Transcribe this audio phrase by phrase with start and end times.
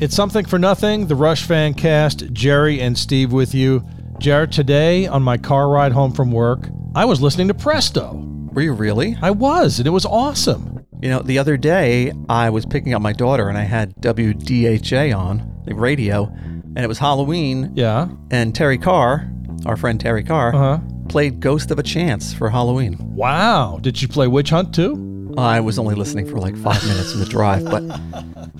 [0.00, 1.06] It's something for nothing.
[1.06, 3.84] The Rush fan cast, Jerry and Steve with you.
[4.18, 8.14] Jared, today on my car ride home from work, I was listening to Presto.
[8.52, 9.16] Were you really?
[9.20, 10.84] I was, and it was awesome.
[11.02, 15.16] You know, the other day I was picking up my daughter and I had WDHA
[15.16, 17.72] on the radio, and it was Halloween.
[17.74, 18.08] Yeah.
[18.30, 19.30] And Terry Carr,
[19.66, 20.78] our friend Terry Carr, Uh huh.
[21.08, 22.96] played Ghost of a Chance for Halloween.
[23.14, 23.78] Wow.
[23.82, 25.09] Did you play Witch Hunt too?
[25.40, 27.82] I was only listening for like five minutes in the drive, but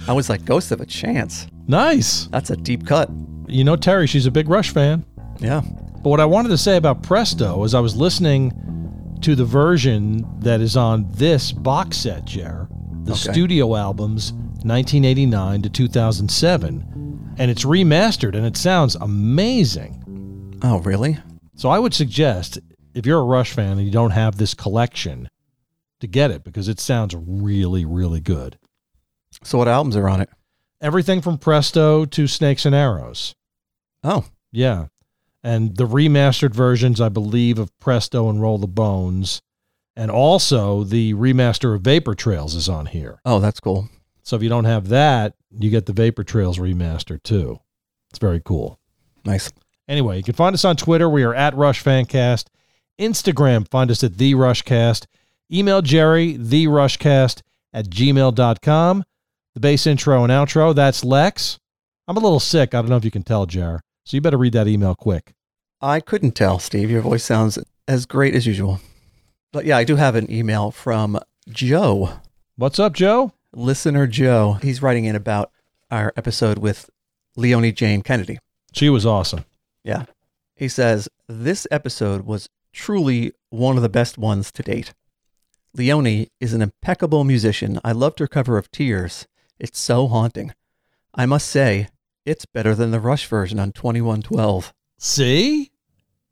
[0.08, 1.46] I was like, Ghost of a Chance?
[1.66, 2.26] Nice.
[2.26, 3.10] That's a deep cut.
[3.48, 5.04] You know Terry, she's a big Rush fan.
[5.40, 5.62] Yeah.
[6.02, 8.52] But what I wanted to say about Presto is I was listening
[9.22, 12.68] to the version that is on this box set, Jer,
[13.04, 13.32] the Okay.
[13.32, 14.32] studio albums
[14.64, 20.58] 1989 to 2007, and it's remastered and it sounds amazing.
[20.62, 21.18] Oh, really?
[21.54, 22.58] So I would suggest
[22.94, 25.28] if you're a Rush fan and you don't have this collection,
[26.00, 28.58] to get it because it sounds really, really good.
[29.42, 30.28] So, what albums are on it?
[30.80, 33.34] Everything from Presto to Snakes and Arrows.
[34.02, 34.86] Oh, Yeah.
[35.42, 39.40] And the remastered versions, I believe, of Presto and Roll the Bones.
[39.96, 43.20] And also the remaster of Vapor Trails is on here.
[43.24, 43.88] oh, that's cool.
[44.22, 47.58] So if you don't have that, you get the Vapor Trails remaster too.
[48.10, 48.78] It's very cool.
[49.24, 49.50] Nice.
[49.88, 51.08] Anyway, you can find us on Twitter.
[51.08, 52.46] We are at Rush Fancast.
[52.98, 55.06] Instagram, find us at The Rushcast.
[55.52, 59.04] Email Jerry, TheRushcast at gmail.com.
[59.54, 61.58] The bass intro and outro, that's Lex.
[62.06, 62.74] I'm a little sick.
[62.74, 63.80] I don't know if you can tell, Jer.
[64.04, 65.32] So you better read that email quick.
[65.80, 66.90] I couldn't tell, Steve.
[66.90, 68.80] Your voice sounds as great as usual.
[69.52, 72.20] But yeah, I do have an email from Joe,
[72.56, 73.32] What's up, Joe?
[73.52, 74.58] listener Joe.
[74.62, 75.50] He's writing in about
[75.90, 76.88] our episode with
[77.36, 78.38] Leonie Jane Kennedy.
[78.72, 79.44] She was awesome.
[79.82, 80.04] Yeah.
[80.54, 84.92] He says, This episode was truly one of the best ones to date.
[85.74, 87.78] Leonie is an impeccable musician.
[87.84, 89.28] I loved her cover of Tears.
[89.58, 90.52] It's so haunting.
[91.14, 91.88] I must say,
[92.26, 94.74] it's better than the Rush version on 2112.
[94.98, 95.70] See?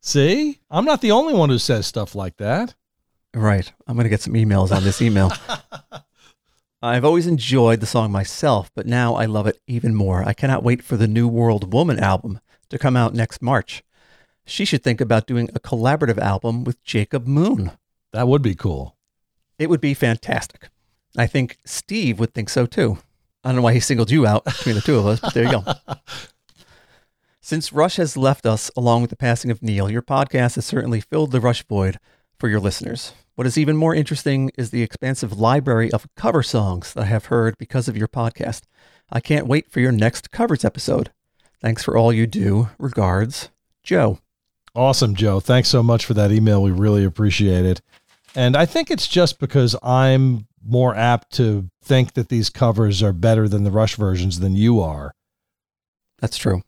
[0.00, 0.60] See?
[0.71, 2.75] I'm not the only one who says stuff like that.
[3.34, 3.72] Right.
[3.87, 5.32] I'm going to get some emails on this email.
[6.82, 10.22] I've always enjoyed the song myself, but now I love it even more.
[10.25, 13.82] I cannot wait for the New World Woman album to come out next March.
[14.47, 17.72] She should think about doing a collaborative album with Jacob Moon.
[18.12, 18.97] That would be cool.
[19.58, 20.69] It would be fantastic.
[21.16, 22.98] I think Steve would think so too.
[23.42, 25.44] I don't know why he singled you out between the two of us, but there
[25.44, 25.64] you go.
[27.41, 31.00] Since Rush has left us along with the passing of Neil, your podcast has certainly
[31.00, 31.98] filled the Rush void
[32.38, 33.12] for your listeners.
[33.36, 37.26] What is even more interesting is the expansive library of cover songs that I have
[37.26, 38.62] heard because of your podcast.
[39.10, 41.10] I can't wait for your next covers episode.
[41.60, 42.69] Thanks for all you do.
[42.78, 43.48] Regards,
[43.82, 44.19] Joe.
[44.75, 45.40] Awesome, Joe.
[45.40, 46.62] Thanks so much for that email.
[46.62, 47.80] We really appreciate it.
[48.38, 53.12] And I think it's just because I'm more apt to think that these covers are
[53.12, 55.12] better than the Rush versions than you are.
[56.21, 56.62] That's true.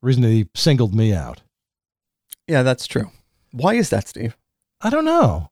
[0.00, 1.42] The reason that he singled me out.
[2.48, 3.12] Yeah, that's true.
[3.52, 4.36] Why is that, Steve?
[4.80, 5.50] I don't know.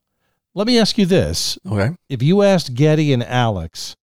[0.55, 1.57] Let me ask you this.
[1.65, 1.95] Okay.
[2.09, 3.95] If you asked Geddy and Alex,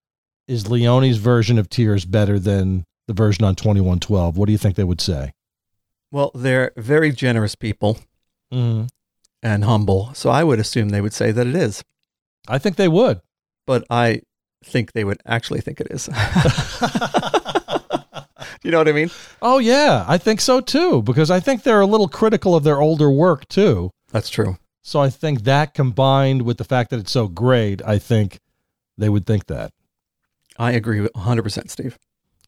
[0.48, 4.38] is Leonie's version of Tears better than the version on 2112?
[4.38, 5.34] What do you think they would say?
[6.10, 7.98] Well, they're very generous people
[8.52, 8.88] Mm,
[9.46, 11.84] and humble, so I would assume they would say that it is.
[12.48, 13.20] I think they would.
[13.64, 14.22] But I
[14.64, 16.08] think they would actually think it is.
[18.64, 19.12] you know what I mean?
[19.40, 20.04] Oh, yeah.
[20.08, 23.46] I think so too, because I think they're a little critical of their older work
[23.46, 23.92] too.
[24.10, 24.58] That's true.
[24.82, 28.40] So I think that combined with the fact that it's so great, I think
[28.98, 29.72] they would think that.
[30.58, 31.98] I agree with 100%, Steve.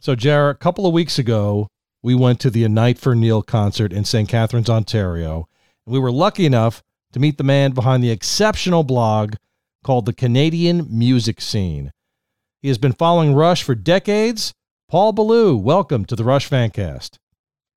[0.00, 1.69] So, Jared, a couple of weeks ago,
[2.03, 4.28] we went to the A Night for Neil concert in St.
[4.28, 5.48] Catharines, Ontario.
[5.87, 6.82] And we were lucky enough
[7.12, 9.34] to meet the man behind the exceptional blog
[9.84, 11.92] called The Canadian Music Scene.
[12.60, 14.52] He has been following Rush for decades.
[14.88, 17.19] Paul Ballou, welcome to the Rush Fancast.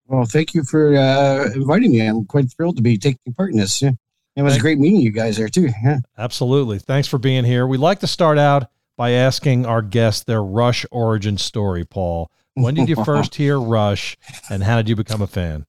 [0.07, 2.01] Well, thank you for uh, inviting me.
[2.01, 3.81] I'm quite thrilled to be taking part in this.
[3.81, 3.91] Yeah.
[4.35, 5.69] It was a great meeting you guys there too.
[5.83, 5.99] Yeah.
[6.17, 6.79] Absolutely.
[6.79, 7.67] Thanks for being here.
[7.67, 12.31] We like to start out by asking our guests their Rush origin story, Paul.
[12.53, 14.17] When did you first hear Rush
[14.49, 15.65] and how did you become a fan?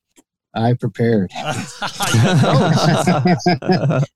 [0.54, 1.30] I prepared.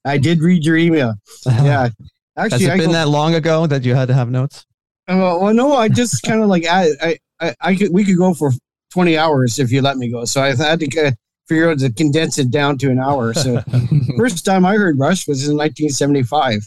[0.05, 1.15] I did read your email.
[1.47, 1.89] Yeah.
[2.37, 4.67] Has Actually, it I been go- that long ago that you had to have notes?
[5.09, 8.19] Uh, well, no, I just kind of like I, I, I, I could we could
[8.19, 8.53] go for
[8.91, 10.25] twenty hours if you let me go.
[10.25, 11.13] So I had to uh,
[11.49, 13.33] figure out to condense it down to an hour.
[13.33, 13.63] So
[14.19, 16.61] first time I heard Rush was in 1975.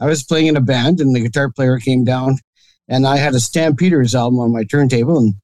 [0.00, 2.38] I was playing in a band, and the guitar player came down,
[2.88, 5.34] and I had a Stampeders album on my turntable, and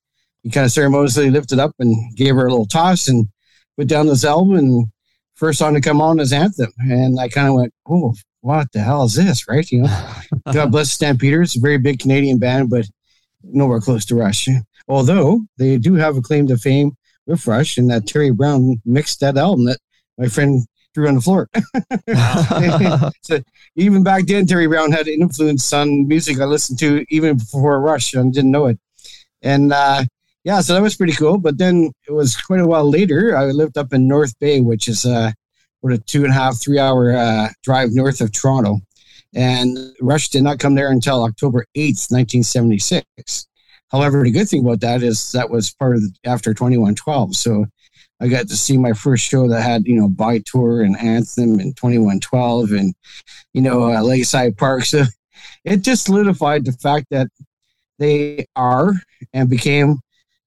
[0.43, 3.28] he kind of ceremoniously lifted up and gave her a little toss and
[3.76, 4.56] put down this album.
[4.56, 4.87] And
[5.34, 8.81] first song to come on is Anthem, and I kind of went, "Oh, what the
[8.81, 9.70] hell is this?" Right?
[9.70, 10.12] You know.
[10.52, 12.87] God bless Stampeders, a very big Canadian band, but
[13.43, 14.49] nowhere close to Rush.
[14.88, 16.96] Although they do have a claim to fame
[17.26, 19.78] with Rush, and that Terry Brown mixed that album that
[20.19, 21.49] my friend threw on the floor.
[23.23, 23.40] so
[23.76, 27.81] even back then, Terry Brown had an influence on music I listened to even before
[27.81, 28.78] Rush and didn't know it.
[29.43, 30.05] And uh,
[30.46, 31.38] yeah, so that was pretty cool.
[31.38, 33.37] But then it was quite a while later.
[33.37, 35.32] I lived up in North Bay, which is uh,
[35.81, 38.78] what a two and a half, three hour uh, drive north of Toronto.
[39.34, 43.48] And Rush did not come there until October 8th, 1976.
[43.90, 47.34] However, the good thing about that is that was part of the, after 2112.
[47.34, 47.66] So
[48.20, 51.76] I got to see my first show that had, you know, By-Tor and Anthem and
[51.76, 52.94] 2112 and,
[53.52, 54.84] you know, uh, Lakeside Park.
[54.84, 55.02] So
[55.64, 57.26] it just solidified the fact that
[57.99, 58.92] they are
[59.32, 59.99] and became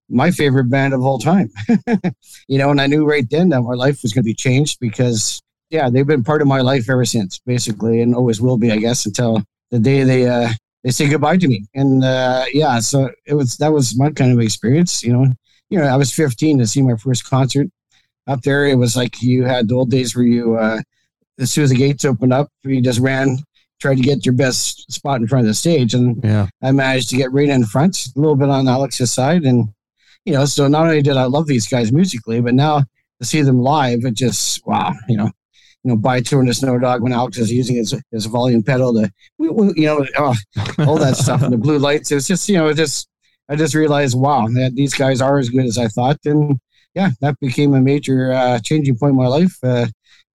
[0.10, 1.50] my favorite band of all time.
[2.48, 4.80] you know, and I knew right then that my life was going to be changed
[4.80, 8.72] because, yeah, they've been part of my life ever since, basically, and always will be,
[8.72, 10.50] I guess, until the day they uh,
[10.84, 11.66] they say goodbye to me.
[11.76, 15.04] And uh, yeah, so it was that was my kind of experience.
[15.04, 15.28] You know,
[15.70, 17.68] you know, I was 15 to see my first concert
[18.28, 18.66] up there.
[18.66, 20.82] It was like you had the old days where you, uh,
[21.40, 23.38] as soon as the gates opened up, you just ran,
[23.80, 25.94] tried to get your best spot in front of the stage.
[25.94, 26.48] And Yeah.
[26.62, 29.44] I managed to get right in front, a little bit on Alex's side.
[29.44, 29.70] And,
[30.26, 32.84] you know, so not only did I love these guys musically, but now
[33.20, 35.32] to see them live, it just, wow, you know,
[35.84, 38.94] you know, By-Tor and the Snow Dog when Alex is using his, his volume pedal
[38.94, 40.36] to, you know, oh,
[40.80, 42.12] all that stuff and the blue lights.
[42.12, 43.08] It's just, you know, it just,
[43.48, 46.18] I just realized, wow, that these guys are as good as I thought.
[46.26, 46.60] And
[46.94, 49.88] yeah, that became a major uh, changing point in my life, uh,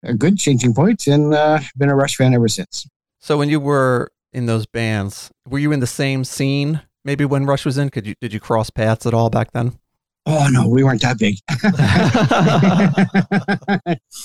[0.03, 2.87] a good changing point, and uh, been a Rush fan ever since.
[3.19, 6.81] So when you were in those bands, were you in the same scene?
[7.05, 9.77] Maybe when Rush was in, could you did you cross paths at all back then?
[10.25, 11.35] Oh no, we weren't that big.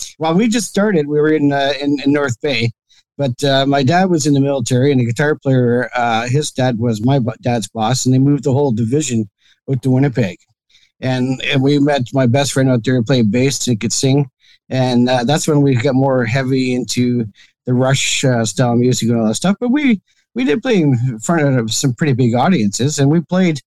[0.18, 1.08] well, we just started.
[1.08, 2.70] We were in uh, in, in North Bay,
[3.18, 6.78] but uh, my dad was in the military, and the guitar player, uh, his dad
[6.78, 9.28] was my dad's boss, and they moved the whole division
[9.68, 10.38] out to Winnipeg.
[11.00, 14.30] And, and we met my best friend out there who played bass and could sing,
[14.68, 17.26] and uh, that's when we got more heavy into
[17.66, 19.56] the Rush uh, style music and all that stuff.
[19.58, 20.00] But we
[20.38, 23.60] we did play in front of some pretty big audiences, and we played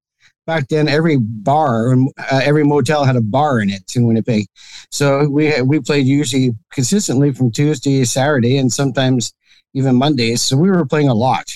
[0.47, 4.45] back then every bar uh, every motel had a bar in it in winnipeg.
[4.89, 9.33] So we we played usually consistently from tuesday saturday and sometimes
[9.73, 10.41] even mondays.
[10.41, 11.53] So we were playing a lot.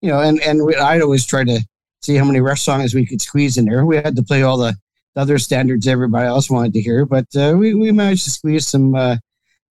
[0.00, 1.58] You know and and we, i'd always try to
[2.02, 3.84] see how many rush songs we could squeeze in there.
[3.84, 4.76] We had to play all the,
[5.16, 8.68] the other standards everybody else wanted to hear but uh, we, we managed to squeeze
[8.68, 9.16] some uh,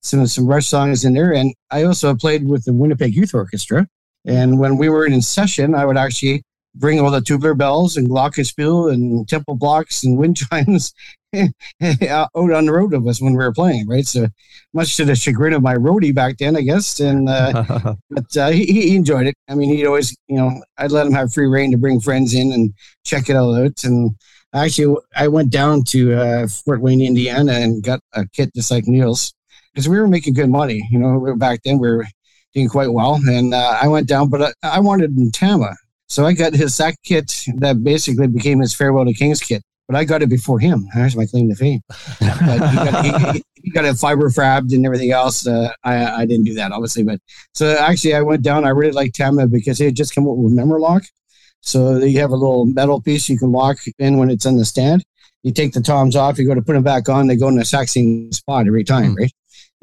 [0.02, 1.34] some some rush songs in there.
[1.34, 3.88] And i also played with the winnipeg youth orchestra
[4.26, 6.44] and when we were in session i would actually
[6.76, 10.94] bring all the tubular bells and glockenspiel and temple blocks and wind chimes
[12.10, 14.06] out on the road with us when we were playing, right?
[14.06, 14.28] So
[14.74, 17.00] much to the chagrin of my roadie back then, I guess.
[17.00, 19.36] And uh, but uh, he, he enjoyed it.
[19.48, 22.34] I mean, he'd always, you know, I'd let him have free reign to bring friends
[22.34, 22.74] in and
[23.06, 23.84] check it all out.
[23.84, 24.16] And
[24.54, 28.88] actually, I went down to uh, Fort Wayne, Indiana, and got a kit just like
[28.88, 29.34] Neil's
[29.74, 30.88] because we were making good money.
[30.92, 32.06] You know, back then we were
[32.54, 33.20] doing quite well.
[33.28, 35.76] And uh, I went down, but I, I wanted in Tama.
[36.08, 39.64] So I got his sack kit that basically became his farewell to Kings kit.
[39.88, 40.88] But I got it before him.
[40.96, 41.82] There's my claim to fame.
[42.20, 45.46] But he got, he, he got it fiber frabbed and everything else.
[45.46, 47.04] Uh, I, I didn't do that, obviously.
[47.04, 47.20] But
[47.54, 48.64] so actually, I went down.
[48.64, 51.04] I really liked Tama because it had just come up with Lock.
[51.62, 54.66] So you have a little metal piece you can lock in when it's on the
[54.66, 55.04] stand.
[55.44, 57.28] You take the toms off, you go to put them back on.
[57.28, 59.32] They go in the exact same spot every time, right?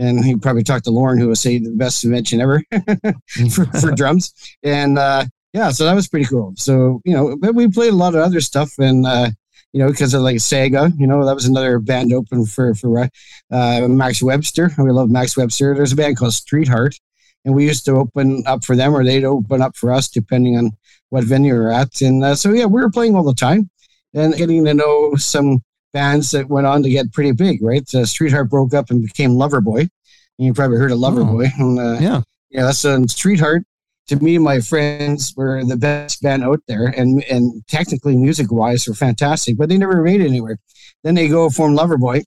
[0.01, 2.65] And he probably talked to Lauren, who was say the best invention ever
[3.53, 4.33] for, for drums.
[4.63, 6.55] And uh, yeah, so that was pretty cool.
[6.57, 9.31] So you know, but we played a lot of other stuff, and uh,
[9.73, 13.09] you know, because of like Saga, you know, that was another band open for for
[13.51, 14.71] uh, Max Webster.
[14.79, 15.75] We love Max Webster.
[15.75, 16.97] There's a band called Street Heart,
[17.45, 20.57] and we used to open up for them, or they'd open up for us, depending
[20.57, 20.73] on
[21.11, 22.01] what venue we're at.
[22.01, 23.71] And uh, so yeah, we were playing all the time,
[24.15, 25.63] and getting to know some
[25.93, 27.63] bands that went on to get pretty big.
[27.63, 29.81] Right, uh, Street Heart broke up and became Loverboy.
[29.81, 31.51] And you probably heard of Loverboy.
[31.59, 33.65] Oh, and, uh, yeah, yeah, that's um, Street Heart
[34.11, 38.89] to me, my friends were the best band out there, and and technically, music wise,
[38.89, 39.57] were fantastic.
[39.57, 40.59] But they never made it anywhere.
[41.05, 42.25] Then they go form Loverboy.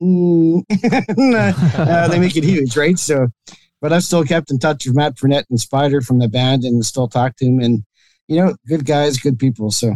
[0.00, 0.62] Mm.
[1.76, 2.96] uh, they make it huge, right?
[2.96, 3.26] So,
[3.80, 6.86] but I've still kept in touch with Matt Frenette and Spider from the band, and
[6.86, 7.58] still talk to him.
[7.58, 7.84] And
[8.28, 9.72] you know, good guys, good people.
[9.72, 9.92] So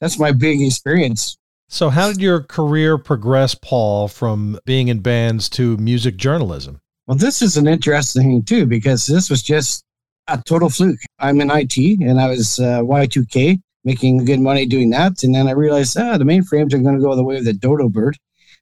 [0.00, 1.36] that's my big experience.
[1.68, 6.80] So, how did your career progress, Paul, from being in bands to music journalism?
[7.06, 9.84] Well, this is an interesting thing too, because this was just
[10.28, 10.98] a total fluke.
[11.18, 15.22] I'm in IT and I was uh, Y2K making good money doing that.
[15.22, 17.52] And then I realized, ah, the mainframes are going to go the way of the
[17.52, 18.16] dodo bird.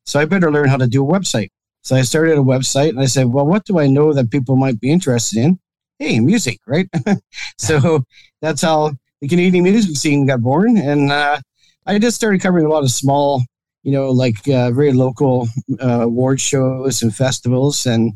[0.04, 1.48] So I better learn how to do a website.
[1.82, 4.56] So I started a website and I said, well, what do I know that people
[4.56, 5.58] might be interested in?
[5.98, 6.88] Hey, music, right?
[7.58, 8.04] so
[8.42, 11.40] that's how the Canadian music scene got born, and uh,
[11.86, 13.42] I just started covering a lot of small,
[13.82, 15.48] you know, like uh, very local
[15.80, 18.12] uh, award shows and festivals, and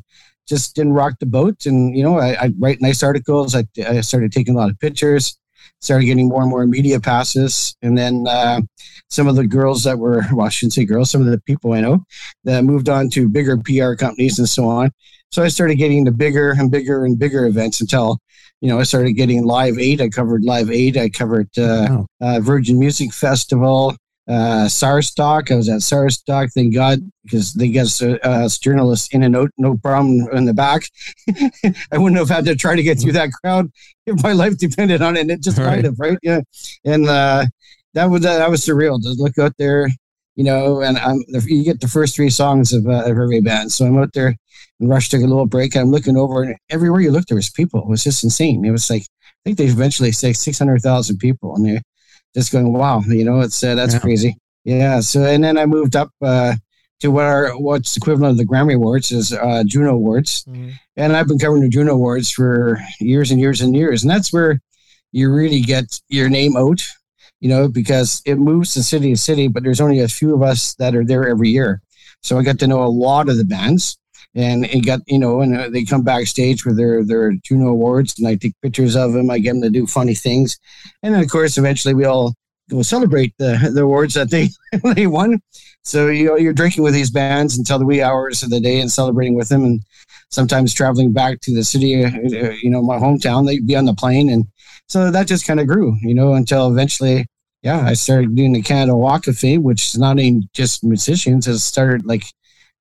[0.48, 1.66] just didn't rock the boat.
[1.66, 3.54] And you know, I, I write nice articles.
[3.54, 5.38] I, I started taking a lot of pictures
[5.80, 7.76] started getting more and more media passes.
[7.82, 8.60] And then uh,
[9.08, 11.72] some of the girls that were, well, I shouldn't say girls, some of the people
[11.72, 12.04] I know
[12.44, 14.90] that moved on to bigger PR companies and so on.
[15.30, 18.18] So I started getting the bigger and bigger and bigger events until,
[18.60, 20.00] you know, I started getting Live Eight.
[20.00, 20.96] I covered Live Eight.
[20.96, 22.06] I covered uh, wow.
[22.20, 23.96] uh, Virgin Music Festival
[24.28, 25.50] uh, SARStock.
[25.50, 26.52] I was at SARStock.
[26.52, 30.44] Thank God, because they get us, uh, us journalists in and out, no problem in
[30.44, 30.82] the back.
[31.92, 33.70] I wouldn't have had to try to get through that crowd
[34.06, 35.22] if my life depended on it.
[35.22, 35.74] And it just right.
[35.74, 36.18] kind of, right?
[36.22, 36.40] Yeah.
[36.84, 37.46] And uh,
[37.94, 39.88] that was that was surreal to look out there,
[40.38, 40.80] you know.
[40.80, 43.72] And I'm, you get the first three songs of, uh, of every band.
[43.72, 44.34] So I'm out there,
[44.78, 45.76] and Rush took a little break.
[45.76, 47.80] I'm looking over, and everywhere you look, there was people.
[47.80, 48.64] It was just insane.
[48.64, 51.82] It was like I think they eventually say six hundred thousand people, and they're
[52.34, 54.00] just going, wow, you know, it's uh, that's yeah.
[54.00, 54.36] crazy.
[54.64, 55.00] Yeah.
[55.00, 56.54] So and then I moved up uh,
[57.00, 60.70] to what are what's equivalent of the Grammy Awards is uh, Juno Awards, mm-hmm.
[60.96, 64.32] and I've been covering the Juno Awards for years and years and years, and that's
[64.32, 64.60] where
[65.12, 66.82] you really get your name out,
[67.40, 70.42] you know, because it moves to city to city, but there's only a few of
[70.42, 71.80] us that are there every year.
[72.22, 73.98] So I got to know a lot of the bands
[74.34, 78.18] and it got you know and uh, they come backstage with their their Juno awards
[78.18, 80.58] and I take pictures of them I get them to do funny things.
[81.02, 82.34] And then of course eventually we all
[82.70, 84.50] go celebrate the the awards that they
[84.94, 85.40] they won.
[85.82, 88.80] So you know you're drinking with these bands until the wee hours of the day
[88.80, 89.80] and celebrating with them and
[90.30, 93.86] sometimes traveling back to the city uh, uh, you know my hometown they'd be on
[93.86, 94.44] the plane and
[94.88, 97.26] so that just kind of grew you know until eventually
[97.62, 101.46] yeah I started doing the Canada Walk of Fame which is not even just musicians
[101.46, 102.24] it started like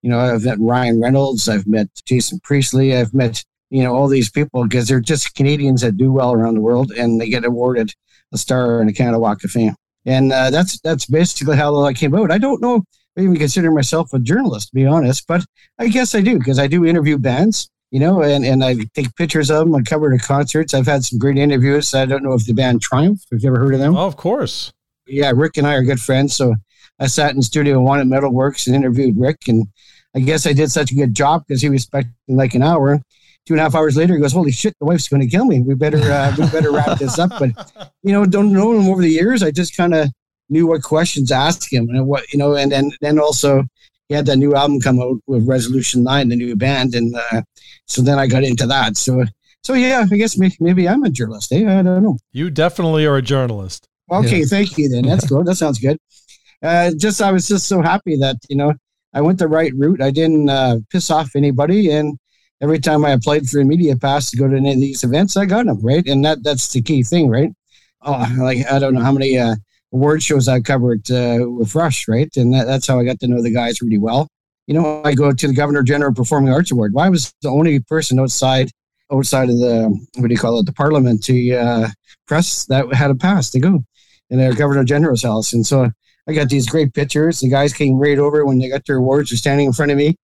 [0.01, 4.07] you know, I've met Ryan Reynolds, I've met Jason Priestley, I've met, you know, all
[4.07, 7.45] these people because they're just Canadians that do well around the world and they get
[7.45, 7.93] awarded
[8.31, 9.75] a star in the Canada Walk of Fame.
[10.05, 12.31] And uh, that's that's basically how I came out.
[12.31, 12.83] I don't know
[13.17, 15.43] I even consider myself a journalist, to be honest, but
[15.79, 19.15] I guess I do because I do interview bands, you know, and, and I take
[19.15, 19.75] pictures of them.
[19.75, 20.73] I cover the concerts.
[20.73, 21.93] I've had some great interviews.
[21.93, 23.95] I don't know if the band Triumph, have you ever heard of them?
[23.95, 24.73] Oh, of course.
[25.07, 26.35] Yeah, Rick and I are good friends.
[26.35, 26.55] So
[26.99, 29.67] I sat in studio one at Metalworks and interviewed Rick, and
[30.15, 33.01] I guess I did such a good job because he was expecting like an hour.
[33.45, 35.45] Two and a half hours later, he goes, "Holy shit, the wife's going to kill
[35.45, 35.61] me.
[35.61, 39.01] We better uh, we better wrap this up." But you know, don't know him over
[39.01, 39.43] the years.
[39.43, 40.09] I just kind of
[40.49, 43.63] knew what questions to ask him and what you know, and then then also
[44.09, 47.41] he had that new album come out with Resolution Nine, the new band, and uh,
[47.85, 48.97] so then I got into that.
[48.97, 49.23] So
[49.63, 51.51] so yeah, I guess maybe, maybe I'm a journalist.
[51.51, 51.61] Eh?
[51.61, 52.17] I don't know.
[52.31, 53.87] You definitely are a journalist.
[54.09, 54.45] Okay, yeah.
[54.45, 54.87] thank you.
[54.87, 55.45] Then that's good.
[55.45, 55.97] That sounds good.
[56.63, 58.73] Uh, just I was just so happy that you know
[59.13, 60.01] I went the right route.
[60.01, 62.17] I didn't uh, piss off anybody, and
[62.61, 65.35] every time I applied for a media pass to go to any of these events,
[65.35, 67.51] I got them right, and that that's the key thing, right?
[68.01, 69.55] Oh, like I don't know how many uh,
[69.93, 73.27] award shows I covered uh, with Rush, right, and that, that's how I got to
[73.27, 74.27] know the guys really well.
[74.67, 76.93] You know, I go to the Governor General Performing Arts Award.
[76.93, 78.69] Why well, was the only person outside
[79.11, 81.89] outside of the what do you call it, the Parliament, to uh,
[82.27, 83.83] press that had a pass to go
[84.29, 85.89] in their Governor General's house, and so
[86.27, 87.39] I got these great pictures.
[87.39, 89.29] The guys came right over when they got their awards.
[89.29, 90.15] They're standing in front of me.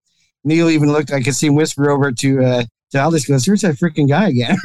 [0.43, 1.13] Neil even looked.
[1.13, 2.63] I could see him whisper over to uh,
[2.95, 3.25] Alex.
[3.25, 4.57] Goes, "Here's that freaking guy again."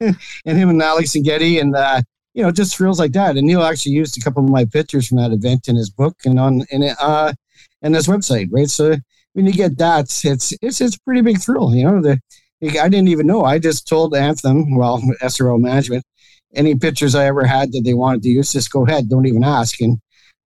[0.44, 2.02] and him and Alex and Geddy and uh,
[2.34, 3.36] you know just thrills like that.
[3.36, 6.16] And Neil actually used a couple of my pictures from that event in his book
[6.24, 7.32] and on in uh
[7.82, 8.48] in his website.
[8.50, 8.96] Right, so
[9.34, 11.74] when you get that, it's it's it's a pretty big thrill.
[11.74, 12.20] You know, the
[12.62, 13.44] I didn't even know.
[13.44, 16.04] I just told Anthem, well, SRO management,
[16.54, 19.08] any pictures I ever had that they wanted to use, just go ahead.
[19.08, 19.80] Don't even ask.
[19.80, 19.98] And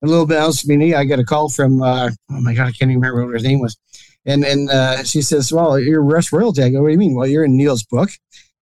[0.03, 2.73] a little bit else me, I got a call from, uh, oh my God, I
[2.73, 3.77] can't even remember what her name was.
[4.27, 6.63] And and uh, she says, well, you're Rush Royalty.
[6.63, 7.15] I go, what do you mean?
[7.15, 8.11] Well, you're in Neil's book.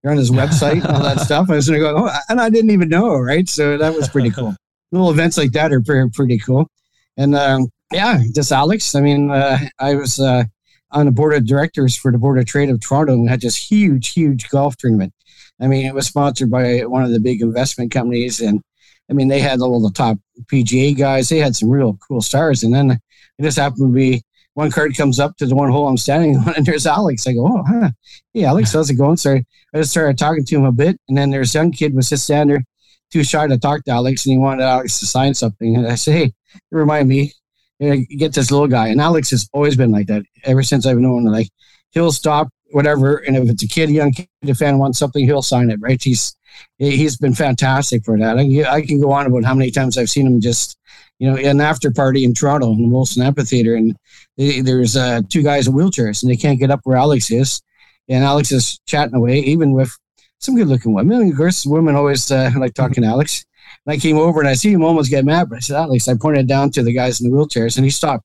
[0.03, 1.49] You're on his website and all that stuff.
[1.51, 3.49] I was going to go, oh, and I didn't even know, right?
[3.49, 4.55] So that was pretty cool.
[4.93, 6.69] Little events like that are pretty, pretty cool.
[7.17, 8.95] And um, yeah, just Alex.
[8.95, 10.45] I mean, uh, I was uh,
[10.91, 13.57] on the board of directors for the Board of Trade of Toronto and had this
[13.57, 15.13] huge, huge golf tournament.
[15.61, 18.61] I mean, it was sponsored by one of the big investment companies, and
[19.09, 21.29] I mean, they had all the top PGA guys.
[21.29, 24.23] They had some real cool stars, and then it just happened to be
[24.55, 27.27] one card comes up to the one hole I'm standing on, and there's Alex.
[27.27, 27.91] I go, oh, huh.
[28.33, 29.17] hey, Alex, how's it going?
[29.17, 31.95] So I just started talking to him a bit, and then there's a young kid
[31.95, 32.65] was just standing there,
[33.11, 35.77] too shy to talk to Alex, and he wanted Alex to sign something.
[35.77, 36.33] And I said, hey,
[36.71, 37.33] remind me,
[37.81, 38.89] get this little guy.
[38.89, 41.25] And Alex has always been like that ever since I've known.
[41.25, 41.49] Like
[41.91, 43.17] he'll stop whatever.
[43.17, 45.81] And if it's a kid, a young kid, a fan wants something, he'll sign it,
[45.81, 46.03] right?
[46.03, 46.37] He's
[46.79, 48.39] he's been fantastic for that.
[48.39, 50.79] I can go on about how many times I've seen him just,
[51.19, 53.97] you know, an after party in Toronto in the Molson Amphitheater, and
[54.37, 57.63] they, there's uh, two guys in wheelchairs, and they can't get up where Alex is,
[58.09, 59.91] and Alex is chatting away, even with
[60.39, 61.31] some good looking women.
[61.31, 63.45] Of course, women always uh, like talking to Alex.
[63.87, 66.09] And I came over and I see him almost get mad, but I said, Alex,
[66.09, 68.25] I pointed down to the guys in the wheelchairs and he stopped.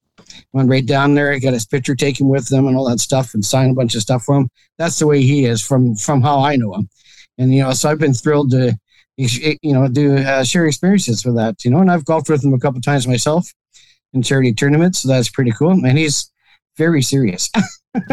[0.53, 3.43] Went right down there, got his picture taken with them and all that stuff and
[3.43, 4.50] signed a bunch of stuff for him.
[4.77, 6.89] That's the way he is from from how I know him.
[7.38, 8.77] And you know, so I've been thrilled to
[9.19, 11.63] you know do uh, share experiences with that.
[11.65, 13.51] You know, and I've golfed with him a couple times myself
[14.13, 15.71] in charity tournaments, so that's pretty cool.
[15.71, 16.31] And he's
[16.77, 17.49] very serious.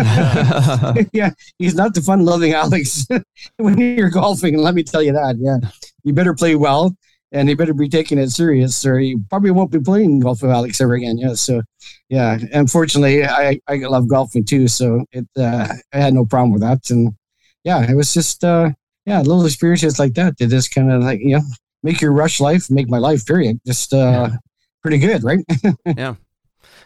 [1.12, 3.06] yeah, he's not the fun-loving Alex
[3.58, 4.56] when you're golfing.
[4.56, 5.36] Let me tell you that.
[5.38, 5.70] Yeah,
[6.02, 6.96] you better play well,
[7.30, 10.50] and you better be taking it serious, or you probably won't be playing golf with
[10.50, 11.18] Alex ever again.
[11.18, 11.62] Yeah, so
[12.08, 16.62] yeah, unfortunately, I I love golfing too, so it uh, I had no problem with
[16.62, 17.14] that, and
[17.62, 18.70] yeah, it was just uh,
[19.06, 21.42] yeah, little experiences like that that just kind of like you know
[21.82, 23.24] make your rush life, make my life.
[23.24, 23.60] Period.
[23.66, 24.36] Just uh, yeah.
[24.82, 25.38] pretty good, right?
[25.86, 26.14] yeah.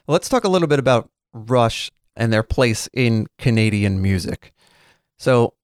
[0.06, 4.52] Well, let's talk a little bit about Rush and their place in Canadian music.
[5.18, 5.54] So,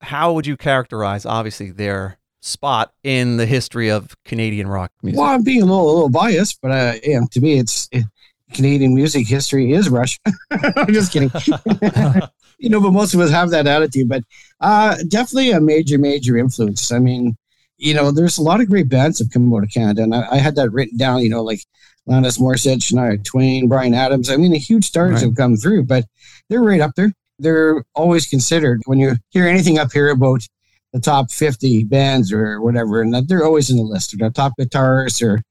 [0.00, 5.20] how would you characterize, obviously, their spot in the history of Canadian rock music?
[5.20, 8.04] Well, I'm being a little, a little biased, but uh, yeah, to me, it's it,
[8.52, 10.18] Canadian music history is Rush.
[10.50, 11.30] I'm just kidding.
[12.62, 14.08] you know, but most of us have that attitude.
[14.08, 14.22] But
[14.60, 16.92] uh, definitely a major, major influence.
[16.92, 17.36] I mean,
[17.76, 20.28] you know, there's a lot of great bands that come out of Canada, and I,
[20.30, 21.20] I had that written down.
[21.20, 21.60] You know, like
[22.08, 24.30] Alanis Morissette, Shania Twain, Bryan Adams.
[24.30, 25.22] I mean, the huge stars right.
[25.22, 26.04] have come through, but
[26.48, 27.12] they're right up there.
[27.40, 30.46] They're always considered when you hear anything up here about
[30.92, 34.14] the top 50 bands or whatever, and they're always in the list.
[34.14, 35.42] Or the top guitarist or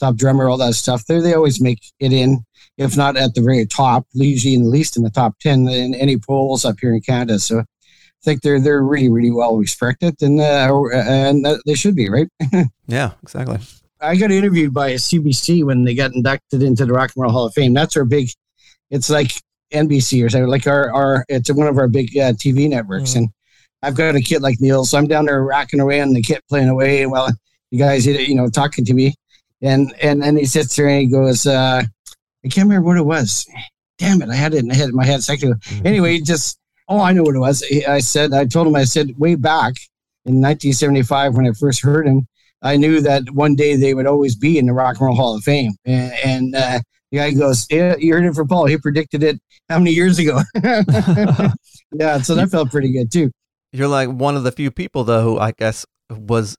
[0.00, 1.04] top drummer, all that stuff.
[1.06, 2.44] They they always make it in,
[2.78, 5.94] if not at the very top, usually in the least in the top 10 in
[5.94, 7.38] any polls up here in Canada.
[7.38, 7.64] So I
[8.22, 12.28] think they're they're really really well respected, and uh, and they should be right.
[12.86, 13.58] yeah, exactly.
[14.00, 17.32] I got interviewed by a CBC when they got inducted into the Rock and Roll
[17.32, 17.74] Hall of Fame.
[17.74, 18.28] That's our big.
[18.90, 19.32] It's like
[19.72, 21.24] NBC or something like our our.
[21.28, 23.16] It's one of our big uh, TV networks, mm.
[23.16, 23.28] and
[23.82, 26.42] I've got a kid like Neil, so I'm down there racking away on the kit,
[26.48, 27.30] playing away while
[27.70, 29.14] you guys, you know, talking to me,
[29.62, 31.82] and and and he sits there and he goes, uh,
[32.44, 33.46] I can't remember what it was.
[33.98, 35.58] Damn it, I had it in, head, in my head a second ago.
[35.60, 35.86] Mm-hmm.
[35.86, 37.64] Anyway, just oh, I know what it was.
[37.88, 39.74] I said, I told him, I said way back
[40.24, 42.26] in 1975 when I first heard him.
[42.62, 45.36] I knew that one day they would always be in the Rock and Roll Hall
[45.36, 45.72] of Fame.
[45.84, 48.66] And, and uh, the guy goes, "Yeah, you heard it from Paul.
[48.66, 50.40] He predicted it how many years ago?"
[51.92, 53.30] yeah, so that felt pretty good too.
[53.72, 56.56] You're like one of the few people, though, who I guess was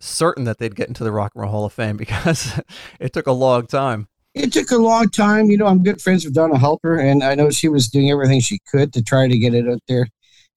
[0.00, 2.60] certain that they'd get into the Rock and Roll Hall of Fame because
[2.98, 4.08] it took a long time.
[4.34, 5.46] It took a long time.
[5.46, 8.40] You know, I'm good friends with Donna Halper, and I know she was doing everything
[8.40, 10.08] she could to try to get it out there.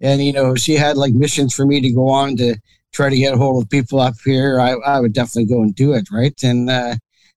[0.01, 2.56] And you know, she had like missions for me to go on to
[2.93, 5.75] try to get a hold of people up here, I, I would definitely go and
[5.75, 6.41] do it, right?
[6.43, 6.95] And uh,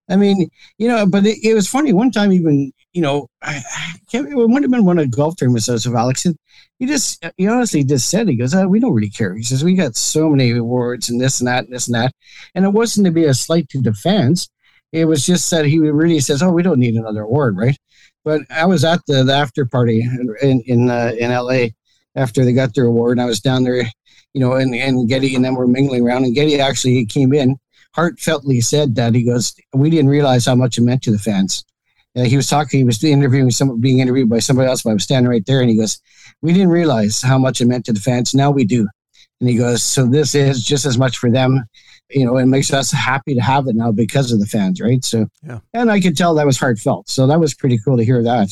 [0.08, 1.92] I mean, you know, but it, it, was funny.
[1.92, 4.26] One time, even you know, I, I can't.
[4.26, 6.24] It might have been one of the golf tournaments of Alex.
[6.24, 6.34] And
[6.78, 9.62] he just, he honestly just said, he goes, oh, "We don't really care." He says,
[9.62, 12.14] "We got so many awards and this and that and this and that,"
[12.54, 14.48] and it wasn't to be a slight to defense.
[14.92, 17.78] It was just that he really says, "Oh, we don't need another award, right?"
[18.24, 20.00] But I was at the, the after party
[20.40, 21.74] in in uh, in L.A.
[22.14, 23.84] after they got their award, and I was down there
[24.36, 26.24] you know, and, and Geddy and them were mingling around.
[26.24, 27.56] And Geddy actually came in,
[27.96, 31.64] heartfeltly said that he goes, We didn't realize how much it meant to the fans.
[32.16, 34.94] Uh, he was talking, he was interviewing someone, being interviewed by somebody else, but I
[34.94, 35.60] was standing right there.
[35.60, 36.00] And he goes,
[36.42, 38.34] We didn't realize how much it meant to the fans.
[38.34, 38.88] Now we do.
[39.40, 41.64] And he goes, So this is just as much for them.
[42.08, 45.04] You know, it makes us happy to have it now because of the fans, right?
[45.04, 45.58] So, yeah.
[45.74, 47.08] and I could tell that was heartfelt.
[47.08, 48.48] So that was pretty cool to hear that.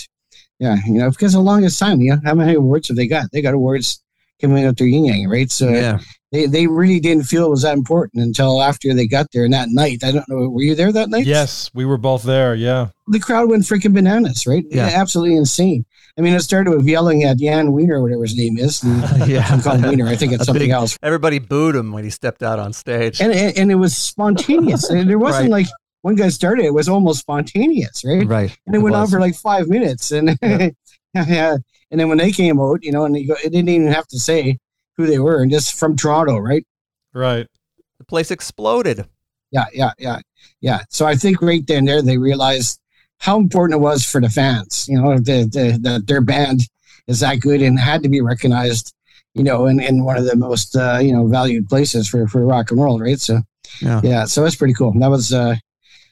[0.59, 3.31] Yeah, you know, because the longest time, you know, how many awards have they got?
[3.33, 4.04] They got awards
[4.41, 5.51] coming up their yin yang, right?
[5.51, 5.99] So yeah.
[6.33, 9.45] they, they really didn't feel it was that important until after they got there.
[9.45, 11.27] And that night, I don't know, were you there that night?
[11.27, 12.55] Yes, we were both there.
[12.55, 12.89] Yeah.
[13.09, 14.65] The crowd went freaking bananas, right?
[14.69, 14.91] Yeah.
[14.93, 15.85] Absolutely insane.
[16.17, 18.85] I mean, it started with yelling at Jan Wiener, whatever his name is.
[19.27, 19.47] yeah.
[19.49, 20.07] I'm calling Wiener.
[20.07, 20.97] I think it's something big, else.
[21.03, 23.21] Everybody booed him when he stepped out on stage.
[23.21, 24.89] And, and, and it was spontaneous.
[24.89, 25.65] there wasn't right.
[25.65, 25.67] like,
[26.05, 28.27] one guy started, it was almost spontaneous, right?
[28.27, 28.59] Right.
[28.67, 29.05] And it, it went was.
[29.05, 30.13] on for like five minutes.
[30.13, 30.69] And yeah.
[31.29, 31.57] yeah.
[31.91, 34.19] And then when they came out, you know, and go, it didn't even have to
[34.19, 34.59] say
[34.97, 36.67] who they were, and just from Toronto, right?
[37.13, 37.47] Right.
[37.99, 39.07] The place exploded.
[39.51, 40.19] Yeah, yeah, yeah,
[40.61, 40.81] yeah.
[40.91, 42.81] So I think right then there they realized
[43.19, 44.87] how important it was for the fans.
[44.89, 46.63] You know, that the, the, their band
[47.07, 48.93] is that good and had to be recognized.
[49.35, 52.45] You know, in, in one of the most uh, you know valued places for for
[52.45, 53.21] rock and roll, right?
[53.21, 53.41] So
[53.81, 54.25] yeah, yeah.
[54.25, 54.93] So it's pretty cool.
[54.99, 55.57] That was uh,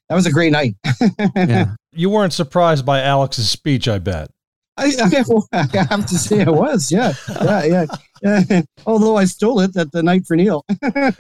[0.09, 0.75] that was a great night.
[1.37, 1.75] yeah.
[1.93, 4.31] You weren't surprised by Alex's speech, I bet.
[4.77, 4.85] I,
[5.53, 7.87] I, have to say I was, yeah, yeah,
[8.23, 8.63] yeah.
[8.87, 10.65] Although I stole it at the night for Neil.
[10.81, 11.19] That's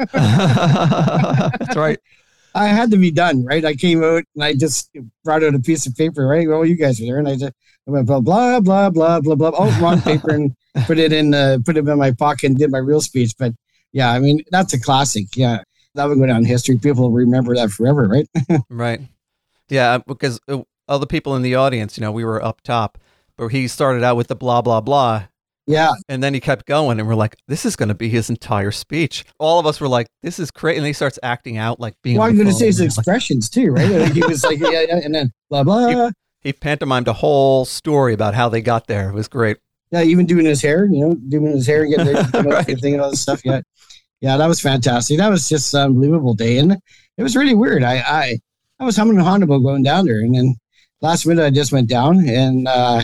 [1.76, 1.98] right.
[2.54, 3.64] I had to be done, right?
[3.64, 4.90] I came out and I just
[5.24, 6.46] brought out a piece of paper, right?
[6.48, 7.52] Well, you guys are there, and I just
[7.88, 9.52] I went blah blah blah blah blah blah.
[9.54, 12.70] Oh, wrong paper, and put it in, uh, put it in my pocket and did
[12.70, 13.32] my real speech.
[13.38, 13.54] But
[13.92, 15.28] yeah, I mean that's a classic.
[15.34, 15.62] Yeah,
[15.94, 16.78] that would go down in history.
[16.78, 18.28] People will remember that forever, right?
[18.68, 19.00] right.
[19.70, 22.98] Yeah, because uh, other people in the audience, you know, we were up top,
[23.46, 25.24] but he started out with the blah blah blah,
[25.66, 28.30] yeah, and then he kept going, and we're like, this is going to be his
[28.30, 29.24] entire speech.
[29.38, 30.78] All of us were like, this is crazy.
[30.78, 32.18] and he starts acting out like being.
[32.18, 33.88] well, I'm going to say his expressions too, right?
[33.90, 36.10] Like, he was like, yeah, yeah, and then blah blah.
[36.40, 39.10] He pantomimed a whole story about how they got there.
[39.10, 39.58] It was great.
[39.92, 42.66] Yeah, even doing his hair, you know, doing his hair and getting know, Right.
[42.66, 43.42] thinking all this stuff.
[43.44, 43.60] Yeah,
[44.20, 45.18] yeah, that was fantastic.
[45.18, 46.72] That was just an unbelievable day, and
[47.16, 47.84] it was really weird.
[47.84, 48.38] I I,
[48.80, 50.56] I was humming a Honda going down there, and then
[51.00, 53.02] last minute I just went down, and uh,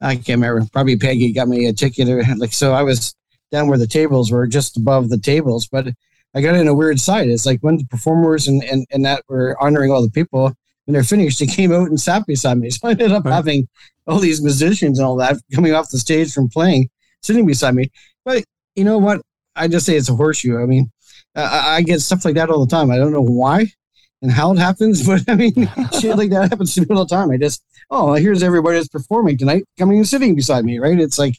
[0.00, 0.66] I can't remember.
[0.72, 2.72] Probably Peggy got me a ticket, or like so.
[2.72, 3.14] I was
[3.50, 5.88] down where the tables were, just above the tables, but
[6.34, 7.28] I got in a weird side.
[7.28, 10.52] It's like when the performers and and and that were honoring all the people.
[10.84, 12.70] When they're finished, they came out and sat beside me.
[12.70, 13.34] So I ended up Right.
[13.34, 13.68] having
[14.06, 16.90] all these musicians and all that coming off the stage from playing,
[17.22, 17.90] sitting beside me.
[18.24, 18.44] But
[18.76, 19.20] you know what?
[19.56, 20.62] I just say it's a horseshoe.
[20.62, 20.92] I mean,
[21.34, 22.90] I, I I get stuff like that all the time.
[22.92, 23.66] I don't know why
[24.22, 25.54] and how it happens, but I mean,
[26.00, 27.30] shit like that happens to me all the time.
[27.30, 30.98] I just, oh, here's everybody that's performing tonight coming and sitting beside me, right?
[30.98, 31.36] It's like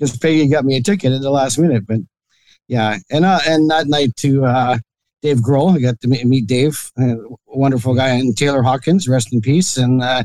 [0.00, 1.98] just Peggy got me a ticket at the last minute, but
[2.68, 4.78] yeah, and uh, and that night to uh,
[5.22, 9.40] Dave Grohl, I got to meet, Dave, a wonderful guy, and Taylor Hawkins, rest in
[9.40, 10.24] peace, and uh,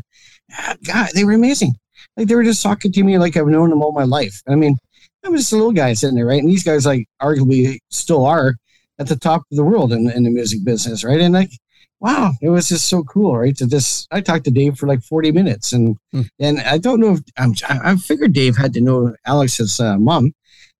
[0.84, 1.74] God, they were amazing.
[2.18, 4.42] Like they were just talking to me like I've known them all my life.
[4.48, 4.78] I mean,
[5.26, 6.42] I was just a little guy sitting there, right?
[6.42, 8.56] And these guys, like, arguably still are
[9.00, 11.22] at the top of the world in, in the music business, right?
[11.22, 11.50] And like,
[12.04, 13.56] wow, it was just so cool, right?
[13.58, 16.22] To just, I talked to Dave for like 40 minutes, and Hmm.
[16.40, 20.34] and I don't know if I'm, I figured Dave had to know Alex's uh, mom,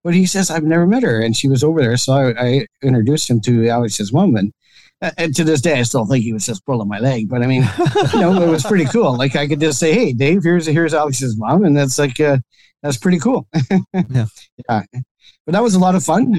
[0.04, 2.68] but he says I've never met her, and she was over there, so I, I
[2.84, 4.52] introduced him to Alex's mom, and.
[5.02, 7.28] uh, And to this day, I still think he was just pulling my leg.
[7.30, 7.64] But I mean,
[8.14, 9.18] you know, it was pretty cool.
[9.18, 12.38] Like I could just say, "Hey, Dave, here's here's Alex's mom," and that's like, uh,
[12.84, 13.48] that's pretty cool.
[13.94, 14.28] Yeah.
[14.70, 14.82] yeah.
[15.46, 16.38] But that was a lot of fun.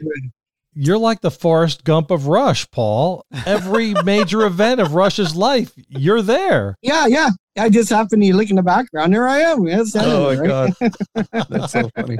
[0.74, 3.24] You're like the Forrest Gump of Rush, Paul.
[3.46, 6.76] Every major event of Rush's life, you're there.
[6.82, 7.30] Yeah, yeah.
[7.56, 9.14] I just happened to look in the background.
[9.14, 9.66] There I am.
[9.87, 10.74] Standing Oh my right?
[10.74, 12.18] god, that's so funny.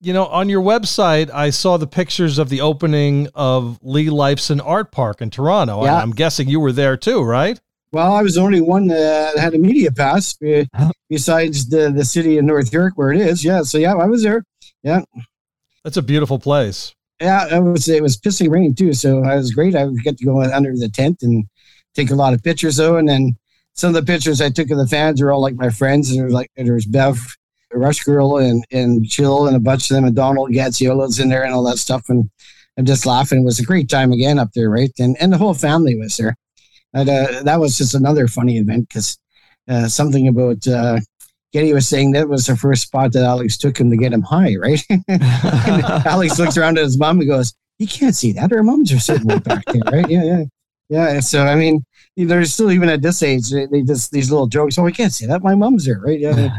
[0.00, 4.60] You know, on your website, I saw the pictures of the opening of Lee Lifeson
[4.64, 5.84] Art Park in Toronto.
[5.84, 5.96] Yeah.
[5.96, 7.60] I'm guessing you were there too, right?
[7.92, 10.38] Well, I was the only one that had a media pass
[11.10, 13.44] besides the the city of North York where it is.
[13.44, 14.44] Yeah, so yeah, I was there.
[14.84, 15.02] Yeah.
[15.84, 16.94] That's a beautiful place.
[17.20, 19.76] Yeah, it was it was pissing rain too, so I was great.
[19.76, 21.44] I get to go under the tent and
[21.94, 23.36] take a lot of pictures though, and then
[23.74, 26.14] some of the pictures I took of the fans are all like my friends.
[26.14, 27.18] There was like there's Bev,
[27.72, 31.44] Rush Girl, and and Chill, and a bunch of them, and Donald Gaziola's in there
[31.44, 32.30] and all that stuff, and
[32.78, 33.42] I'm just laughing.
[33.42, 34.92] It was a great time again up there, right?
[34.98, 36.36] And and the whole family was there.
[36.92, 39.16] And, uh, that was just another funny event because
[39.68, 40.98] uh, something about uh,
[41.52, 44.22] Geddy was saying that was the first spot that Alex took him to get him
[44.22, 44.80] high, right?
[46.06, 48.52] Alex looks around at his mom and goes, "You can't see that.
[48.52, 50.08] Our moms are sitting right back there, right?
[50.08, 50.44] Yeah, yeah,
[50.88, 51.84] yeah." So I mean,
[52.16, 54.78] there's still even at this age, they, just these little jokes.
[54.78, 55.42] Oh, I can't see that.
[55.42, 56.18] My mom's there, right?
[56.20, 56.50] Yeah,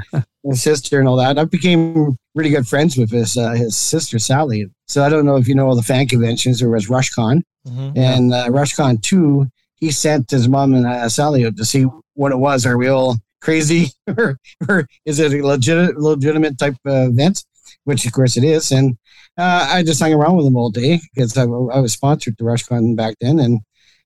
[0.43, 1.37] his sister and all that.
[1.39, 4.67] I became really good friends with his uh, his sister Sally.
[4.87, 6.59] So I don't know if you know all the fan conventions.
[6.59, 7.95] There was RushCon Mhm.
[7.97, 9.47] and uh, RushCon two.
[9.75, 12.65] He sent his mom and uh, Sally out to see what it was.
[12.65, 17.43] Are we all crazy, or, or is it a legit legitimate type of event?
[17.83, 18.71] Which of course it is.
[18.71, 18.97] And
[19.37, 22.43] uh, I just hung around with them all day because I, I was sponsored to
[22.43, 23.61] RushCon back then, and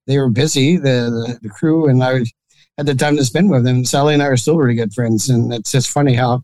[0.08, 2.24] they were busy, the the, the crew, and I
[2.78, 3.86] had the time to spend with them.
[3.86, 6.42] Sally and I are still really good friends, and it's just funny how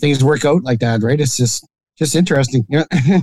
[0.00, 1.20] things work out like that, right?
[1.20, 1.66] It's just
[1.98, 2.66] just interesting.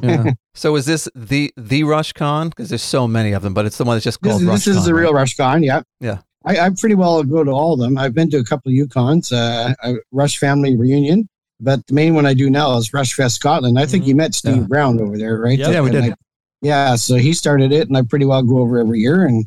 [0.04, 0.34] Yeah.
[0.54, 2.50] So is this the the RushCon?
[2.50, 4.68] Because there's so many of them, but it's the one that's just this, called this
[4.68, 5.02] is RushCon, the right?
[5.02, 5.66] real RushCon.
[5.66, 5.82] Yeah.
[6.00, 6.20] Yeah.
[6.46, 7.98] I, I pretty well go to all of them.
[7.98, 11.28] I've been to a couple of Yukons, uh, a Rush Family Reunion,
[11.60, 13.78] but the main one I do now is Rush Fest Scotland.
[13.80, 14.08] I think Mhm.
[14.08, 14.62] you met Steve Yeah.
[14.64, 15.58] Brown over there, right?
[15.58, 16.04] Yeah, Yeah, we did.
[16.06, 16.16] I-
[16.62, 19.46] yeah, so he started it, and I pretty well go over every year, and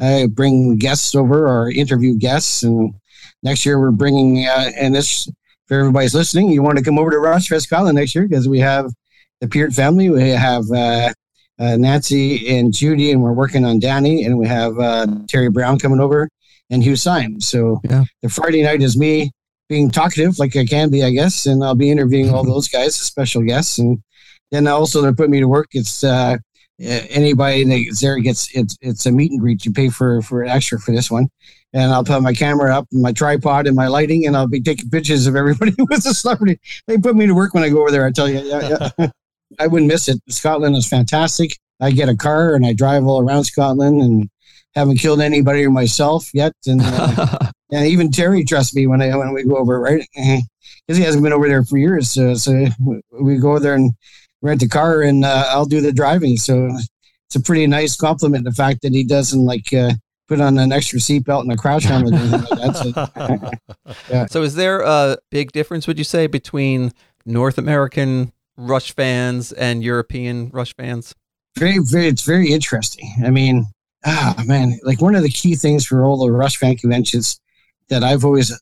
[0.00, 2.62] I bring guests over or interview guests.
[2.62, 2.94] And
[3.42, 5.28] next year we're bringing, uh, and this
[5.66, 8.48] for everybody's listening, you want to come over to Rush Fest Scotland next year because
[8.48, 8.90] we have
[9.40, 11.12] the Peart family, we have uh,
[11.58, 15.78] uh, Nancy and Judy, and we're working on Danny, and we have uh, Terry Brown
[15.78, 16.28] coming over
[16.70, 17.40] and Hugh Syme.
[17.40, 18.04] So Yeah.
[18.22, 19.30] the Friday night is me
[19.68, 22.94] being talkative, like I can be, I guess, and I'll be interviewing all those guys,
[22.94, 23.98] special guests, and
[24.50, 25.66] then also they put me to work.
[25.72, 26.36] It's uh,
[26.80, 29.64] anybody that's there gets it's it's a meet and greet.
[29.64, 31.28] You pay for for an extra for this one,
[31.72, 34.60] and I'll put my camera up, and my tripod, and my lighting, and I'll be
[34.60, 36.58] taking pictures of everybody was a celebrity.
[36.86, 38.06] They put me to work when I go over there.
[38.06, 39.08] I tell you, yeah, yeah.
[39.58, 40.20] I wouldn't miss it.
[40.28, 41.58] Scotland is fantastic.
[41.80, 44.28] I get a car and I drive all around Scotland and
[44.74, 46.52] haven't killed anybody or myself yet.
[46.66, 47.38] And uh,
[47.72, 50.06] and even Terry trusts me when I when we go over, right?
[50.86, 52.10] Because he hasn't been over there for years.
[52.10, 52.66] So, so
[53.20, 53.92] we go there and
[54.40, 56.38] rent a car and uh, I'll do the driving.
[56.38, 56.70] So
[57.26, 58.44] it's a pretty nice compliment.
[58.44, 59.92] The fact that he doesn't like uh,
[60.28, 62.14] put on an extra seatbelt and a crouch helmet.
[62.50, 63.58] like
[64.10, 64.26] yeah.
[64.26, 65.86] so, is there a big difference?
[65.86, 66.92] Would you say between
[67.26, 71.14] North American Rush fans and European Rush fans?
[71.56, 72.08] Very, very.
[72.08, 73.10] It's very interesting.
[73.24, 73.64] I mean,
[74.04, 77.40] ah, man, like one of the key things for all the Rush fan conventions
[77.88, 78.52] that I've always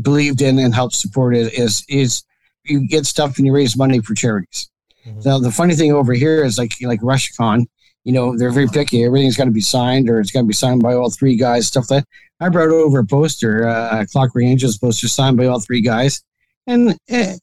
[0.00, 2.22] believed in and helped support it is is
[2.64, 4.70] you get stuff and you raise money for charities.
[5.06, 5.28] Mm-hmm.
[5.28, 7.64] Now the funny thing over here is like like RushCon,
[8.04, 9.04] you know, they're very picky.
[9.04, 11.66] Everything's got to be signed or it's got to be signed by all three guys.
[11.66, 12.08] Stuff like that.
[12.38, 16.22] I brought over a poster, uh, Clockwork Angels poster signed by all three guys,
[16.66, 17.36] and eh,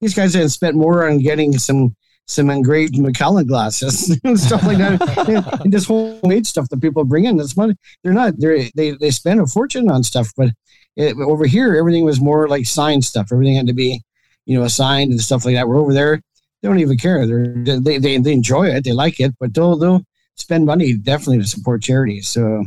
[0.00, 1.94] these guys had spent more on getting some
[2.26, 7.24] some engraved Macallan glasses and stuff like that, and this homemade stuff that people bring
[7.26, 7.36] in.
[7.36, 7.74] That's money.
[8.02, 8.34] They're not.
[8.38, 10.50] They're, they they spend a fortune on stuff, but
[10.96, 13.28] it, over here everything was more like signed stuff.
[13.32, 14.02] Everything had to be,
[14.46, 15.68] you know, signed and stuff like that.
[15.68, 16.20] We're over there.
[16.62, 17.26] They don't even care.
[17.26, 18.84] They're, they they they enjoy it.
[18.84, 20.02] They like it, but they'll they'll
[20.36, 22.28] spend money definitely to support charities.
[22.28, 22.64] So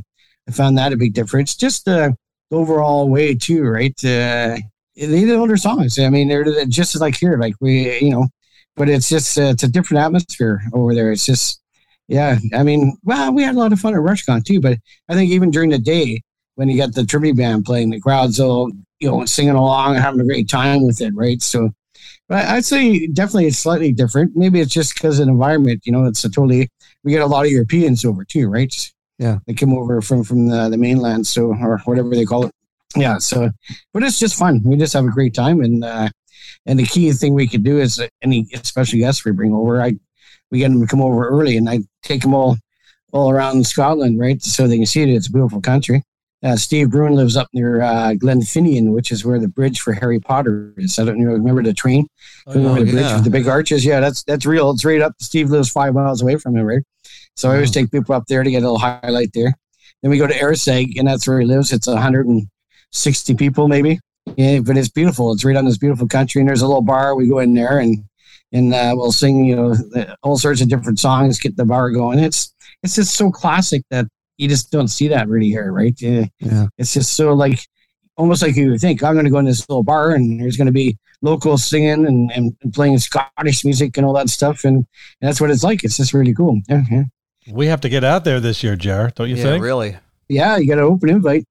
[0.47, 1.55] I found that a big difference.
[1.55, 2.15] Just the
[2.51, 4.05] overall way too, right?
[4.05, 4.57] Uh,
[4.97, 5.99] they know their songs.
[5.99, 8.27] I mean, they're just like here, like we, you know,
[8.75, 11.11] but it's just uh, it's a different atmosphere over there.
[11.11, 11.61] It's just,
[12.07, 12.37] yeah.
[12.53, 14.77] I mean, well, we had a lot of fun at RushCon too, but
[15.09, 16.21] I think even during the day
[16.55, 20.03] when you got the tribute band playing, the crowd's all you know singing along and
[20.03, 21.41] having a great time with it, right?
[21.41, 21.69] So,
[22.27, 24.35] but I'd say definitely it's slightly different.
[24.35, 25.81] Maybe it's just because of the environment.
[25.85, 26.69] You know, it's a totally
[27.03, 28.73] we get a lot of Europeans over too, right?
[29.19, 32.51] Yeah, they come over from from the, the mainland, so or whatever they call it.
[32.99, 33.49] Yeah, so
[33.93, 34.61] but it's just fun.
[34.63, 36.09] We just have a great time, and uh,
[36.65, 39.93] and the key thing we could do is any special guests we bring over, I
[40.51, 42.57] we get them to come over early, and I take them all
[43.13, 45.09] all around Scotland, right, so they can see it.
[45.09, 46.03] It's a beautiful country.
[46.43, 50.19] Uh, Steve Bruin lives up near uh, Glenfinnan, which is where the bridge for Harry
[50.19, 50.99] Potter is.
[50.99, 52.07] I don't know, remember the train,
[52.45, 53.15] oh, remember the bridge yeah.
[53.15, 53.83] with the big arches.
[53.83, 54.69] Yeah, that's that's real.
[54.71, 55.13] It's right up.
[55.19, 56.83] Steve lives five miles away from it, right?
[57.35, 59.53] So I always take people up there to get a little highlight there.
[60.01, 61.73] Then we go to Arisaig, and that's where he lives.
[61.73, 61.87] It's
[62.93, 63.99] 160 people, maybe.
[64.35, 65.31] Yeah, but it's beautiful.
[65.31, 67.15] It's right on this beautiful country, and there's a little bar.
[67.15, 68.03] We go in there and
[68.53, 69.75] and uh, we'll sing, you know,
[70.23, 72.19] all sorts of different songs, get the bar going.
[72.19, 74.05] It's it's just so classic that
[74.37, 75.99] you just don't see that really here, right?
[75.99, 76.25] Yeah.
[76.77, 77.59] It's just so like
[78.15, 80.57] almost like you would think I'm going to go in this little bar and there's
[80.57, 84.77] going to be locals singing and, and playing Scottish music and all that stuff, and,
[84.77, 84.85] and
[85.21, 85.83] that's what it's like.
[85.83, 86.61] It's just really cool.
[86.67, 87.03] Yeah, yeah.
[87.51, 89.11] We have to get out there this year, Jar.
[89.15, 89.63] Don't you yeah, think?
[89.63, 89.97] Really?
[90.27, 91.45] Yeah, you got an open invite.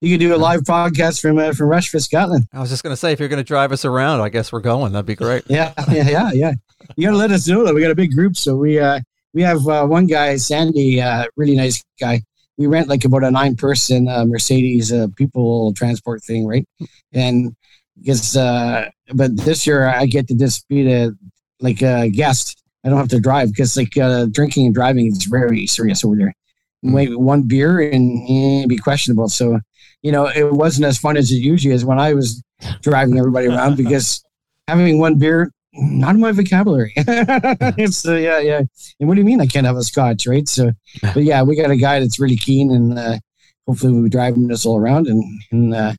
[0.00, 2.46] You can do a live podcast from uh, from Rush for Scotland.
[2.52, 4.52] I was just going to say, if you're going to drive us around, I guess
[4.52, 4.92] we're going.
[4.92, 5.42] That'd be great.
[5.48, 6.52] yeah, yeah, yeah, yeah.
[6.96, 8.36] You got to let us know that we got a big group.
[8.36, 9.00] So we uh
[9.34, 12.22] we have uh, one guy, Sandy, uh, really nice guy.
[12.56, 16.66] We rent like about a nine person uh, Mercedes uh, people transport thing, right?
[17.12, 17.56] And
[17.98, 21.16] because uh, but this year I get to just be the
[21.58, 22.62] like a guest.
[22.84, 26.14] I don't have to drive because like uh, drinking and driving is very serious over
[26.14, 26.34] there.
[26.82, 26.94] Hmm.
[26.94, 29.28] Maybe one beer and be questionable.
[29.28, 29.60] So
[30.02, 32.42] you know, it wasn't as fun as it usually is when I was
[32.82, 34.24] driving everybody around because
[34.66, 36.92] having one beer, not in my vocabulary.
[36.96, 38.62] it's uh, yeah, yeah.
[39.00, 40.48] And what do you mean I can't have a scotch, right?
[40.48, 43.18] So, but yeah, we got a guy that's really keen, and uh,
[43.66, 45.94] hopefully we'll be driving us all around, and, and uh,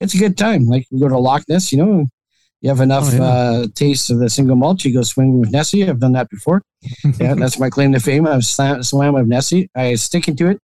[0.00, 0.66] it's a good time.
[0.66, 2.06] Like we go to Loch Ness, you know,
[2.64, 3.22] you have enough oh, yeah.
[3.22, 5.86] uh, taste of the single malt, you go swing with Nessie.
[5.86, 6.62] I've done that before.
[7.20, 8.26] yeah, that's my claim to fame.
[8.26, 9.68] I've slam, swam with Nessie.
[9.74, 10.58] I sticking to it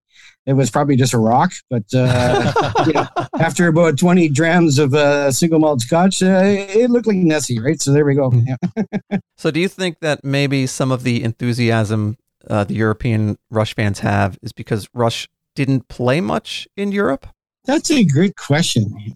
[0.47, 1.53] it was probably just a rock.
[1.69, 2.53] But uh,
[2.87, 3.07] you know,
[3.39, 7.81] after about 20 drams of uh, single malt scotch, uh, it looked like Nessie, right?
[7.81, 8.33] So there we go.
[8.33, 9.19] Yeah.
[9.39, 12.17] so do you think that maybe some of the enthusiasm
[12.49, 17.27] uh, the European Rush fans have is because Rush didn't play much in Europe?
[17.65, 19.15] That's a great question.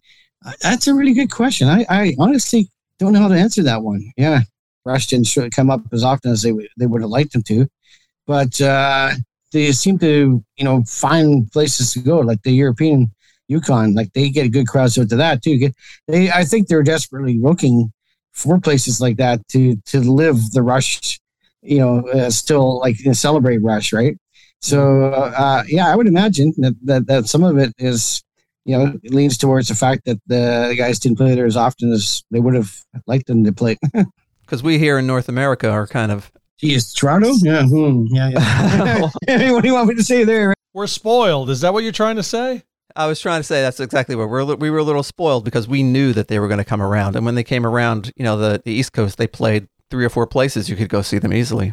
[0.60, 1.68] That's a really good question.
[1.68, 2.68] I, I honestly
[2.98, 4.12] don't know how to answer that one.
[4.16, 4.40] Yeah.
[4.84, 7.66] Rush didn't come up as often as they, they would have liked them to.
[8.26, 9.12] But uh,
[9.54, 13.10] they seem to you know find places to go like the European
[13.48, 15.70] Yukon like they get a good crowds out to that too.
[16.08, 17.92] They I think they're desperately looking
[18.32, 21.20] for places like that to to live the rush,
[21.62, 24.18] you know, uh, still like celebrate rush, right?
[24.60, 28.23] So uh, yeah, I would imagine that, that that some of it is
[28.64, 31.92] you know it leans towards the fact that the guys didn't play there as often
[31.92, 32.72] as they would have
[33.06, 33.76] liked them to play.
[34.44, 37.32] Because we here in North America are kind of Geez, Toronto?
[37.42, 39.00] Yeah, hmm, yeah, yeah.
[39.52, 40.54] what do you want me to say there?
[40.72, 41.50] We're spoiled.
[41.50, 42.62] Is that what you're trying to say?
[42.96, 45.66] I was trying to say that's exactly what we're we were a little spoiled because
[45.66, 48.24] we knew that they were going to come around, and when they came around, you
[48.24, 51.18] know, the, the East Coast, they played three or four places you could go see
[51.18, 51.72] them easily.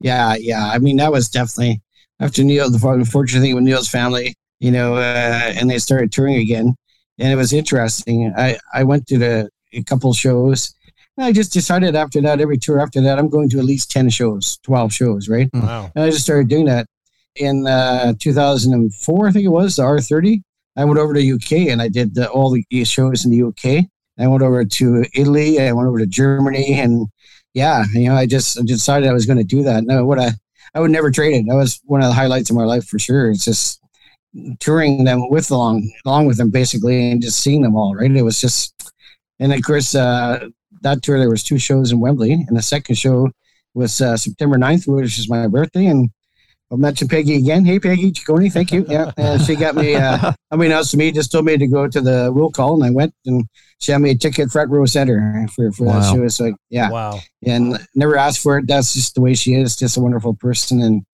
[0.00, 0.70] Yeah, yeah.
[0.72, 1.82] I mean, that was definitely
[2.20, 2.70] after Neil.
[2.70, 6.74] The unfortunate thing with Neil's family, you know, uh, and they started touring again,
[7.18, 8.32] and it was interesting.
[8.36, 10.74] I I went to the a couple shows
[11.16, 13.90] And I just decided after that, every tour after that, I'm going to at least
[13.90, 15.48] 10 shows, 12 shows, right?
[15.52, 15.60] Hmm.
[15.60, 15.92] Wow.
[15.94, 16.86] And I just started doing that.
[17.36, 20.42] in uh, 2004, I think it was the R30.
[20.76, 23.86] I went over to UK and I did the, all the shows in the UK.
[24.18, 25.60] I went over to Italy.
[25.60, 27.08] I went over to Germany, and
[27.54, 29.84] yeah, you know, I just I decided I was going to do that.
[29.84, 30.32] No, what I
[30.74, 31.46] I would never trade it.
[31.48, 33.30] That was one of the highlights of my life for sure.
[33.30, 33.80] It's just
[34.60, 37.94] touring them with along along with them basically, and just seeing them all.
[37.94, 38.92] Right, it was just,
[39.38, 40.48] and of course, uh,
[40.82, 43.30] that tour there was two shows in Wembley, and the second show
[43.74, 46.10] was uh, September 9th, which is my birthday, and
[46.70, 47.66] I'll mention Peggy again.
[47.66, 48.86] Hey, Peggy Ciccone, thank you.
[48.88, 49.94] Yeah, and she got me.
[49.94, 52.74] Uh, I mean, else to me, just told me to go to the will call,
[52.74, 53.44] and I went, and
[53.78, 56.00] she had me a ticket front row center for for wow.
[56.00, 56.28] that show.
[56.28, 58.66] So yeah, wow, and never asked for it.
[58.66, 59.76] That's just the way she is.
[59.76, 61.04] Just a wonderful person, and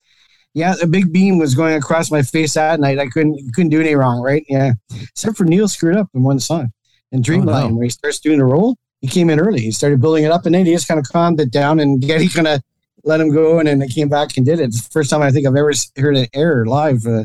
[0.55, 2.99] yeah, a big beam was going across my face that night.
[2.99, 4.45] I couldn't couldn't do any wrong, right?
[4.49, 6.73] Yeah, except for Neil screwed up in one song,
[7.13, 7.75] in Dreamline, oh, no.
[7.77, 8.77] where he starts doing the roll.
[9.01, 9.61] He came in early.
[9.61, 12.01] He started building it up, and then he just kind of calmed it down, and
[12.01, 12.63] Geddy kind of
[13.05, 14.65] let him go, and then they came back and did it.
[14.65, 17.25] It's the first time I think I've ever heard an error live uh,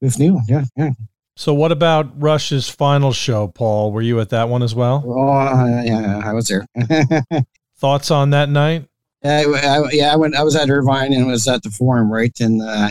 [0.00, 0.40] with Neil.
[0.48, 0.90] Yeah, yeah.
[1.36, 3.92] So, what about Rush's final show, Paul?
[3.92, 5.02] Were you at that one as well?
[5.06, 6.66] Oh, uh, yeah, I was there.
[7.78, 8.88] Thoughts on that night?
[9.24, 10.34] I, I, yeah, I went.
[10.34, 12.38] I was at Irvine and was at the Forum, right?
[12.40, 12.90] And uh,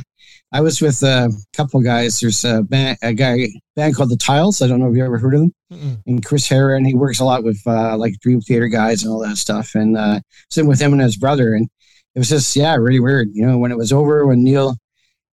[0.51, 2.19] I was with a couple of guys.
[2.19, 4.61] There's a, band, a guy band called the Tiles.
[4.61, 5.53] I don't know if you ever heard of them.
[5.71, 6.01] Mm-mm.
[6.05, 9.19] And Chris Herin, he works a lot with uh, like Dream Theater guys and all
[9.19, 9.75] that stuff.
[9.75, 11.69] And uh, sitting with him and his brother, and
[12.15, 13.29] it was just yeah, really weird.
[13.33, 14.75] You know, when it was over, when Neil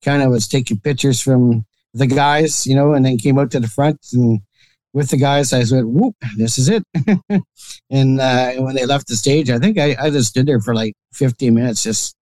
[0.04, 3.61] kind of was taking pictures from the guys, you know, and then came out to
[3.61, 4.40] the front and
[4.92, 6.83] with the guys, I said, "Whoop, this is it."
[7.90, 10.74] and uh, when they left the stage, I think I, I just stood there for
[10.74, 12.16] like 15 minutes, just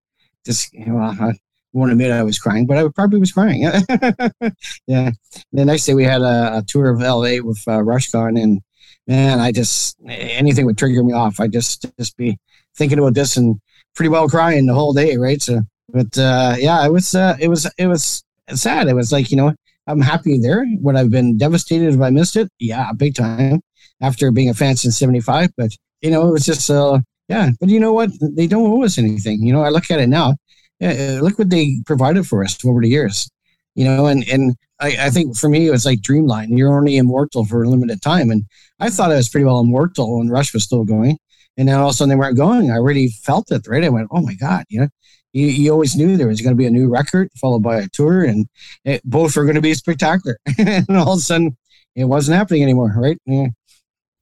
[0.44, 1.32] just know, I
[1.72, 3.62] won't admit I was crying, but I probably was crying.
[4.86, 5.10] yeah.
[5.52, 8.60] The next day we had a, a tour of LA with uh, RushCon, and
[9.06, 11.40] man, I just anything would trigger me off.
[11.40, 12.38] I just just be
[12.76, 13.60] thinking about this and
[13.94, 15.42] pretty well crying the whole day, right?
[15.42, 18.24] So, but uh, yeah, it was uh, it was it was
[18.54, 18.88] sad.
[18.88, 19.54] It was like you know
[19.86, 20.66] I'm happy there.
[20.80, 22.50] Would I've been devastated if I missed it?
[22.58, 23.60] Yeah, big time.
[24.00, 25.70] After being a fan since '75, but
[26.02, 27.50] you know it was just uh yeah.
[27.60, 28.10] But you know what?
[28.20, 29.42] They don't owe us anything.
[29.42, 30.34] You know, I look at it now.
[30.80, 33.28] Yeah, uh, look what they provided for us over the years.
[33.74, 36.56] You know, and and I, I think for me it was like Dreamline.
[36.56, 38.44] You're only immortal for a limited time, and
[38.80, 41.18] I thought I was pretty well immortal when Rush was still going.
[41.56, 42.70] And then all of a sudden they weren't going.
[42.70, 43.84] I really felt it, right?
[43.84, 44.88] I went, oh my God, you know,
[45.36, 47.88] you, you always knew there was going to be a new record followed by a
[47.88, 48.48] tour and
[48.84, 50.38] it, both were going to be spectacular.
[50.58, 51.56] and all of a sudden
[51.94, 53.18] it wasn't happening anymore, right?
[53.26, 53.48] Yeah.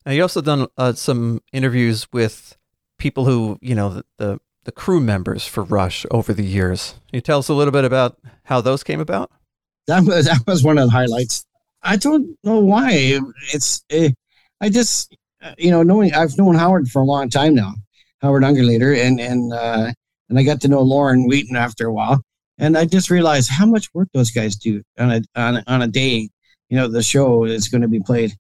[0.05, 2.57] Now, you also done uh, some interviews with
[2.99, 6.95] people who, you know, the, the, the crew members for Rush over the years.
[7.09, 9.31] Can you tell us a little bit about how those came about?
[9.87, 11.47] That was, that was one of the highlights.
[11.83, 13.21] I don't know why.
[13.53, 14.15] It's, it, eh,
[14.61, 15.17] I just,
[15.59, 17.75] you know, knowing I've known Howard for a long time now,
[18.21, 19.93] Howard Ungerleider, and and uh,
[20.29, 22.23] and I got to know Lorne Wheaton after a while,
[22.59, 25.89] and I just realized how much work those guys do on a on on a
[25.89, 26.29] day.
[26.71, 28.35] You know, the show is going to be played.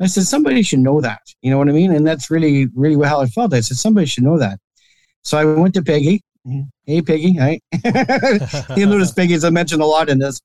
[0.00, 1.20] I said somebody should know that.
[1.42, 1.92] You know what I mean?
[1.92, 3.54] And that's really really how I felt.
[3.54, 4.58] I said somebody should know that.
[5.22, 6.22] So I went to Peggy.
[6.84, 7.60] Hey Peggy, hi.
[8.76, 10.40] you notice Peggy, as I mentioned a lot in this,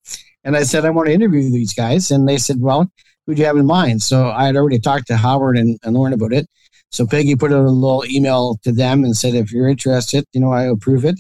[0.45, 2.89] and I said I want to interview these guys, and they said, well
[3.29, 4.01] who do you have in mind?
[4.01, 6.47] So I had already talked to Howard and, and Lorne about it.
[6.91, 10.41] So Peggy put out a little email to them and said, if you're interested, you
[10.41, 11.19] know, I approve it.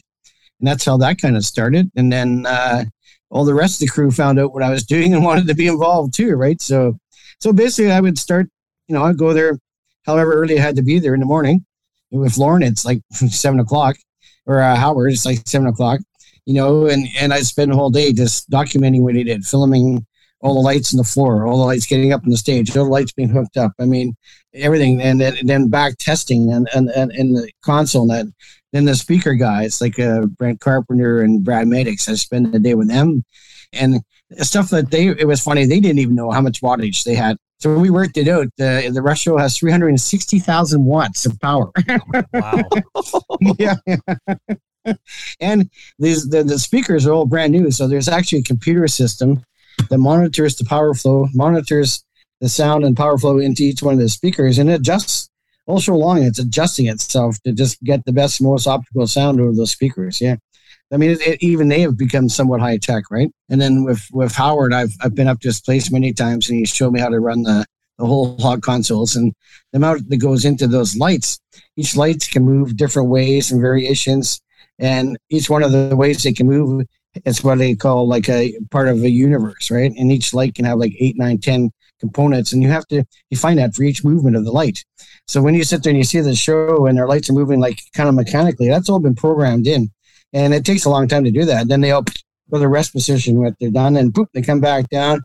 [0.59, 1.91] And that's how that kind of started.
[1.95, 2.85] And then uh,
[3.29, 5.55] all the rest of the crew found out what I was doing and wanted to
[5.55, 6.61] be involved too, right?
[6.61, 6.97] So,
[7.39, 8.47] so basically, I would start,
[8.87, 9.57] you know, I'd go there
[10.05, 11.65] however early I had to be there in the morning.
[12.11, 13.95] With Lorne, it's like seven o'clock,
[14.47, 15.99] or uh, Howard, it's like seven o'clock,
[16.45, 20.05] you know, and and I spend the whole day just documenting what he did, filming
[20.41, 22.85] all the lights on the floor, all the lights getting up on the stage, all
[22.85, 23.73] the lights being hooked up.
[23.79, 24.15] I mean,
[24.53, 25.01] everything.
[25.01, 28.09] And then, and then back testing and, and, and in the console.
[28.11, 28.33] And
[28.71, 32.75] then the speaker guys like uh, Brent Carpenter and Brad Madix, I spent the day
[32.75, 33.23] with them.
[33.73, 34.01] And
[34.37, 37.37] stuff that they, it was funny, they didn't even know how much wattage they had.
[37.59, 38.47] So we worked it out.
[38.57, 41.69] The, the Rush Show has 360,000 watts of power.
[42.33, 42.63] wow.
[43.57, 43.75] yeah.
[45.41, 45.69] and
[45.99, 47.69] these the, the speakers are all brand new.
[47.69, 49.43] So there's actually a computer system
[49.89, 52.03] that monitors the power flow, monitors
[52.41, 55.29] the sound and power flow into each one of the speakers, and it adjusts
[55.65, 56.23] all show long.
[56.23, 60.19] It's adjusting itself to just get the best, most optical sound over those speakers.
[60.19, 60.37] Yeah.
[60.91, 63.29] I mean, it, it, even they have become somewhat high tech, right?
[63.49, 66.57] And then with with Howard, I've I've been up to his place many times, and
[66.57, 67.65] he showed me how to run the
[67.99, 69.33] the whole hog consoles and
[69.71, 71.39] the amount that goes into those lights.
[71.75, 74.41] Each light can move different ways and variations,
[74.79, 76.87] and each one of the ways they can move
[77.25, 79.91] it's what they call like a part of a universe, right?
[79.91, 83.37] And each light can have like eight, nine, ten components, and you have to you
[83.37, 84.83] find that for each movement of the light.
[85.27, 87.59] So when you sit there and you see the show and their lights are moving
[87.59, 89.91] like kind of mechanically, that's all been programmed in,
[90.33, 91.67] and it takes a long time to do that.
[91.67, 92.05] Then they all
[92.49, 95.21] for the rest position what they're done, and boop, they come back down.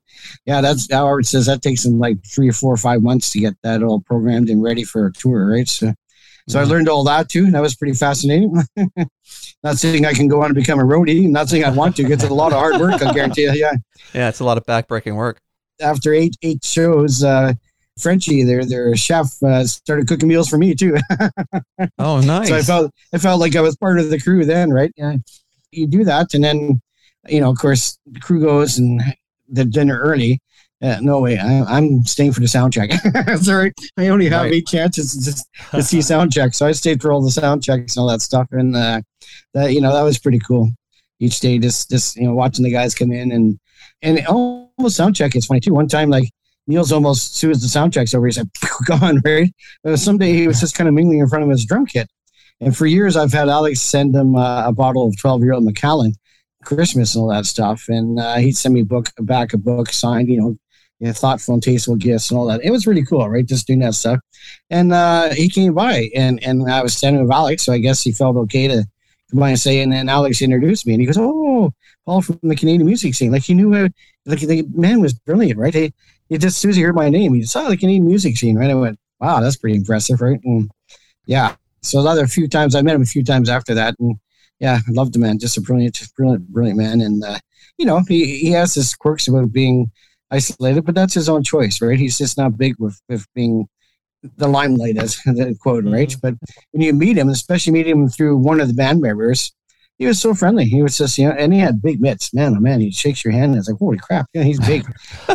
[0.46, 3.40] Yeah, that's Howard says that takes them like three or four or five months to
[3.40, 5.68] get that all programmed and ready for a tour, right?
[5.68, 5.94] So,
[6.46, 7.44] so I learned all that too.
[7.44, 8.54] And that was pretty fascinating.
[9.62, 11.28] not saying I can go on and become a roadie.
[11.28, 12.04] Not saying I want to.
[12.04, 13.02] It's a lot of hard work.
[13.02, 13.52] I guarantee you.
[13.52, 13.72] Yeah.
[14.12, 15.40] Yeah, it's a lot of backbreaking work.
[15.80, 17.54] After eight eight shows, uh,
[17.98, 20.96] Frenchie, their their chef, uh, started cooking meals for me too.
[21.98, 22.48] oh, nice.
[22.48, 24.92] So I felt I felt like I was part of the crew then, right?
[24.96, 25.16] Yeah.
[25.70, 26.80] You do that, and then
[27.28, 29.00] you know, of course, the crew goes and
[29.48, 30.40] the dinner early.
[30.84, 32.92] Uh, no way, I, am staying for the sound check.
[33.40, 34.52] Sorry, I only have right.
[34.52, 37.96] eight chances to, to see sound check, so I stayed for all the sound checks
[37.96, 39.00] and all that stuff, and uh,
[39.54, 40.70] that you know that was pretty cool.
[41.20, 43.58] Each day, just just you know, watching the guys come in and
[44.02, 45.72] and almost sound check is funny too.
[45.72, 46.28] One time, like
[46.66, 48.48] Neil's almost as soon as the sound check's over, he's like
[48.86, 49.22] gone.
[49.24, 49.50] Right.
[49.86, 52.10] Uh, someday he was just kind of mingling in front of his drum kit,
[52.60, 55.64] and for years I've had Alex send him uh, a bottle of twelve year old
[55.64, 56.12] Macallan
[56.64, 57.84] Christmas and all that stuff.
[57.88, 60.58] And uh, he'd send me a book, back a book signed, you know,
[61.00, 62.64] you know, thoughtful and tasteful gifts and all that.
[62.64, 63.46] It was really cool, right?
[63.46, 64.20] Just doing that stuff.
[64.70, 67.64] And uh, he came by and, and I was standing with Alex.
[67.64, 68.84] So I guess he felt okay to
[69.30, 71.72] come by and say, and then Alex introduced me and he goes, Oh,
[72.06, 73.32] Paul from the Canadian music scene.
[73.32, 73.72] Like he knew,
[74.26, 75.74] like the man was brilliant, right?
[75.74, 75.92] He,
[76.28, 78.56] he just, as soon as he heard my name, he saw the Canadian music scene,
[78.56, 78.70] right?
[78.70, 80.40] I went, wow, that's pretty impressive, right?
[80.44, 80.70] And
[81.26, 81.56] yeah.
[81.82, 83.94] So another few times, I met him a few times after that.
[83.98, 84.16] And
[84.58, 85.38] yeah, I loved the man.
[85.38, 87.00] Just a brilliant, brilliant, brilliant man.
[87.00, 87.38] And uh,
[87.76, 89.90] you know, he he has his quirks about being
[90.30, 91.98] isolated, but that's his own choice, right?
[91.98, 93.68] He's just not big with with being
[94.36, 96.08] the limelight, as the quote, right?
[96.08, 96.20] Mm-hmm.
[96.20, 96.34] But
[96.72, 99.52] when you meet him, especially meet him through one of the band members,
[99.98, 100.64] he was so friendly.
[100.64, 102.34] He was just, you know, and he had big mitts.
[102.34, 104.84] Man, oh man, he shakes your hand and it's like, holy crap, yeah, he's big.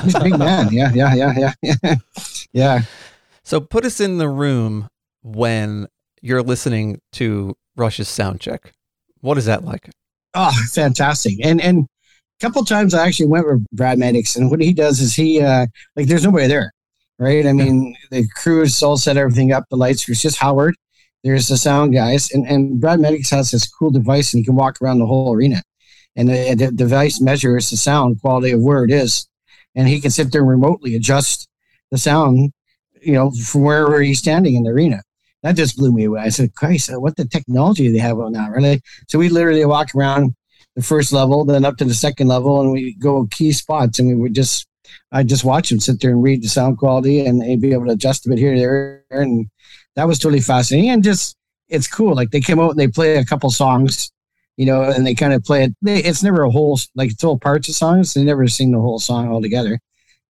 [0.03, 0.69] he's a big man.
[0.71, 1.95] Yeah, yeah, yeah, yeah,
[2.53, 2.81] yeah.
[3.43, 4.89] So put us in the room
[5.23, 5.87] when
[6.21, 8.73] you're listening to Rush's sound check.
[9.21, 9.89] What is that like?
[10.33, 11.43] Oh, fantastic.
[11.43, 11.87] And and
[12.39, 15.67] couple times I actually went with Brad Madix, and what he does is he uh
[15.95, 16.71] like there's nobody there.
[17.17, 17.45] Right.
[17.45, 20.75] I mean, the crews all set everything up, the lights, it's just Howard.
[21.21, 24.55] There's the sound guys, and, and Brad Madix has this cool device and he can
[24.55, 25.61] walk around the whole arena.
[26.15, 29.27] And the, the device measures the sound quality of where it is.
[29.75, 31.49] And he can sit there remotely adjust
[31.91, 32.53] the sound,
[33.01, 35.01] you know, from wherever he's standing in the arena
[35.43, 36.21] that just blew me away.
[36.21, 38.81] I said, Christ, what the technology they have on that, really?
[39.07, 40.35] So we literally walk around
[40.80, 44.07] the first level, then up to the second level, and we go key spots, and
[44.07, 44.67] we would just,
[45.11, 47.86] I just watch them sit there and read the sound quality, and they'd be able
[47.86, 49.49] to adjust a bit here, there, and
[49.95, 50.89] that was totally fascinating.
[50.89, 51.36] And just,
[51.67, 52.15] it's cool.
[52.15, 54.11] Like they came out and they play a couple songs,
[54.57, 55.75] you know, and they kind of play it.
[55.82, 58.13] They, it's never a whole, like it's all parts of songs.
[58.13, 59.80] They never sing the whole song all together.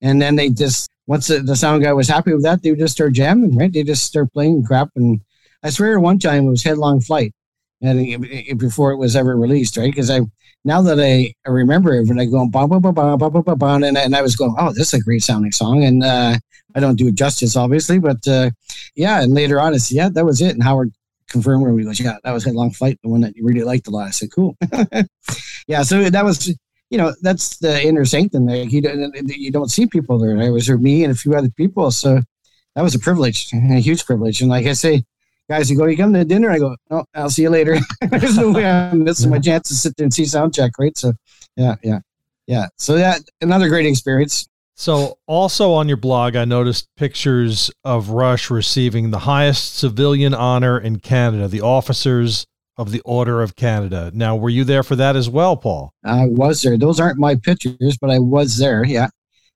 [0.02, 2.80] And then they just once the, the sound guy was happy with that, they would
[2.80, 3.74] just start jamming, right?
[3.74, 4.89] They just start playing crap.
[4.95, 5.22] And
[5.64, 7.34] I swear one time it was Headlong Flight
[7.82, 9.92] and before it was ever released, right?
[9.92, 10.22] Because I,
[10.66, 13.58] now that I, I remember it, when I go, bum, bum, bum, bum, bum, bum,
[13.58, 15.84] bum, and, and I was going, oh, this is a great sounding song.
[15.84, 16.38] And uh,
[16.76, 18.52] I don't do it justice, obviously, but uh,
[18.96, 19.22] yeah.
[19.22, 20.52] And later on, it's, yeah, that was it.
[20.52, 20.92] And Howard
[21.30, 23.64] confirmed where we goes, yeah, that was a long Flight, the one that you really
[23.64, 24.08] liked a lot.
[24.08, 24.58] I said, cool.
[25.68, 25.84] yeah.
[25.84, 26.54] So that was,
[26.90, 28.64] you know, that's the inner sanctum there.
[28.64, 30.36] You don't, you don't see people there.
[30.38, 31.92] It was me and a few other people.
[31.92, 32.20] So
[32.76, 34.42] that was a privilege, a huge privilege.
[34.42, 35.04] And like I say,
[35.50, 36.52] guys, you go, you come to dinner.
[36.52, 37.78] I go, no, I'll see you later.
[38.02, 40.97] There's no way I'm missing my chance to sit there and see sound check, right?
[40.97, 41.14] So,
[41.56, 42.00] yeah, yeah,
[42.47, 42.68] yeah.
[42.78, 44.47] So that another great experience.
[44.76, 50.80] So, also on your blog, I noticed pictures of Rush receiving the highest civilian honor
[50.80, 52.45] in Canada, the Officers
[52.78, 54.10] of the Order of Canada.
[54.14, 55.91] Now, were you there for that as well, Paul?
[56.06, 56.78] I was there.
[56.78, 58.86] Those aren't my pictures, but I was there.
[58.86, 59.10] Yeah.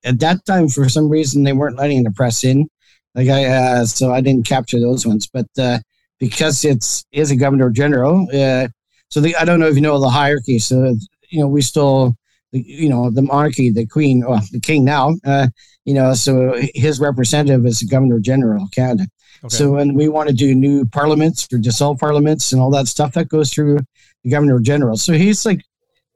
[0.04, 2.68] At that time, for some reason, they weren't letting the press in.
[3.16, 5.28] Like I, uh, so I didn't capture those ones.
[5.28, 5.80] But uh,
[6.20, 8.68] because it's is a governor general, uh,
[9.10, 10.60] so the, I don't know if you know the hierarchy.
[10.60, 10.96] So
[11.30, 12.16] you know, we still,
[12.52, 15.16] you know, the monarchy, the queen, or the king now.
[15.26, 15.48] Uh,
[15.86, 19.08] you know, so his representative is the governor general of Canada.
[19.44, 19.56] Okay.
[19.56, 23.14] So when we want to do new parliaments or dissolve parliaments and all that stuff,
[23.14, 23.80] that goes through
[24.24, 24.96] the governor general.
[24.96, 25.64] So he's like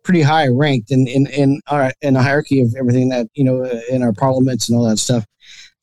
[0.03, 3.65] pretty high ranked in in in our in a hierarchy of everything that you know
[3.89, 5.25] in our parliaments and all that stuff.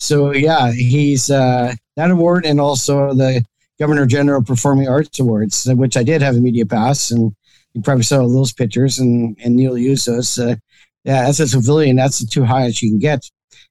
[0.05, 3.43] So yeah, he's uh, that award and also the
[3.79, 7.35] Governor General Performing Arts Awards, which I did have a media pass, and
[7.73, 10.39] you probably saw those pictures, and and Neil used those.
[10.39, 10.57] Uh,
[11.05, 13.25] yeah, as a civilian, that's the two highest you can get.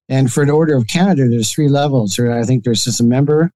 [0.10, 2.18] And for the Order of Canada, there's three levels.
[2.18, 3.52] Or I think there's just a member,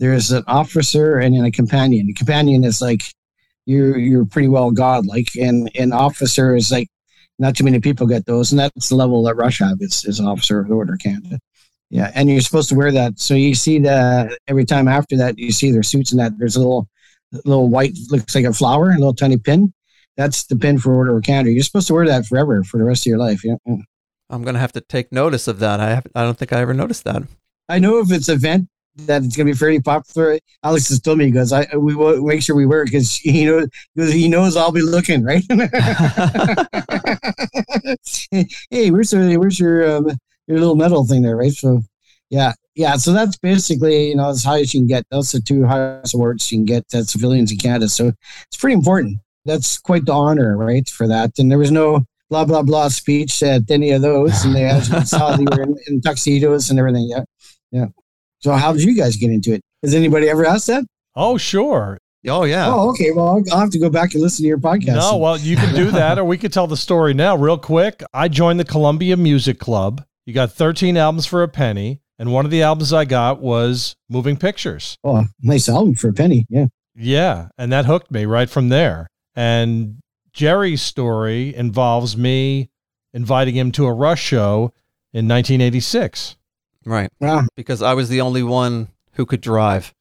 [0.00, 2.08] there's an officer and then a companion.
[2.08, 3.02] The companion is like
[3.64, 6.88] you're you're pretty well godlike, and an officer is like
[7.38, 10.20] not too many people get those, and that's the level that Rush have is, is
[10.20, 11.38] officer of the Order of Canada.
[11.90, 13.18] Yeah, and you're supposed to wear that.
[13.18, 16.38] So you see the every time after that, you see their suits and that.
[16.38, 16.88] There's a little
[17.44, 19.72] little white looks like a flower, a little tiny pin
[20.18, 21.52] that's the pin for Order of Canada.
[21.52, 23.42] You're supposed to wear that forever for the rest of your life.
[23.44, 23.54] Yeah.
[24.28, 25.80] I'm gonna have to take notice of that.
[25.80, 27.22] I have, I don't think I ever noticed that.
[27.68, 28.68] I know if it's event
[29.06, 30.40] that it's going to be fairly popular.
[30.64, 33.14] Alex has told me he goes, I we will make sure we wear it because
[33.14, 35.44] he knows because he knows I'll be looking right.
[38.70, 40.10] hey, where's your where's your um,
[40.48, 41.52] your little medal thing there, right?
[41.52, 41.82] So,
[42.30, 42.96] yeah, yeah.
[42.96, 45.04] So that's basically you know as high as you can get.
[45.10, 47.88] Those are the two highest awards you can get as civilians in Canada.
[47.88, 48.12] So
[48.46, 49.18] it's pretty important.
[49.44, 51.38] That's quite the honor, right, for that.
[51.38, 55.04] And there was no blah blah blah speech at any of those, and they actually
[55.04, 57.08] saw they were in, in tuxedos and everything.
[57.08, 57.24] Yeah,
[57.70, 57.86] yeah.
[58.40, 59.62] So how did you guys get into it?
[59.82, 60.84] Has anybody ever asked that?
[61.14, 61.98] Oh, sure.
[62.26, 62.68] Oh yeah.
[62.68, 63.12] Oh, okay.
[63.12, 64.96] Well, I'll have to go back and listen to your podcast.
[64.96, 68.02] No, well, you can do that, or we could tell the story now, real quick.
[68.12, 70.04] I joined the Columbia Music Club.
[70.28, 73.96] You got 13 albums for a penny, and one of the albums I got was
[74.10, 74.98] Moving Pictures.
[75.02, 76.44] Oh, nice album for a penny.
[76.50, 76.66] Yeah.
[76.94, 79.06] Yeah, and that hooked me right from there.
[79.34, 80.02] And
[80.34, 82.68] Jerry's story involves me
[83.14, 84.74] inviting him to a Rush show
[85.14, 86.36] in 1986.
[86.84, 87.08] Right.
[87.20, 87.44] Wow.
[87.56, 89.94] Because I was the only one who could drive,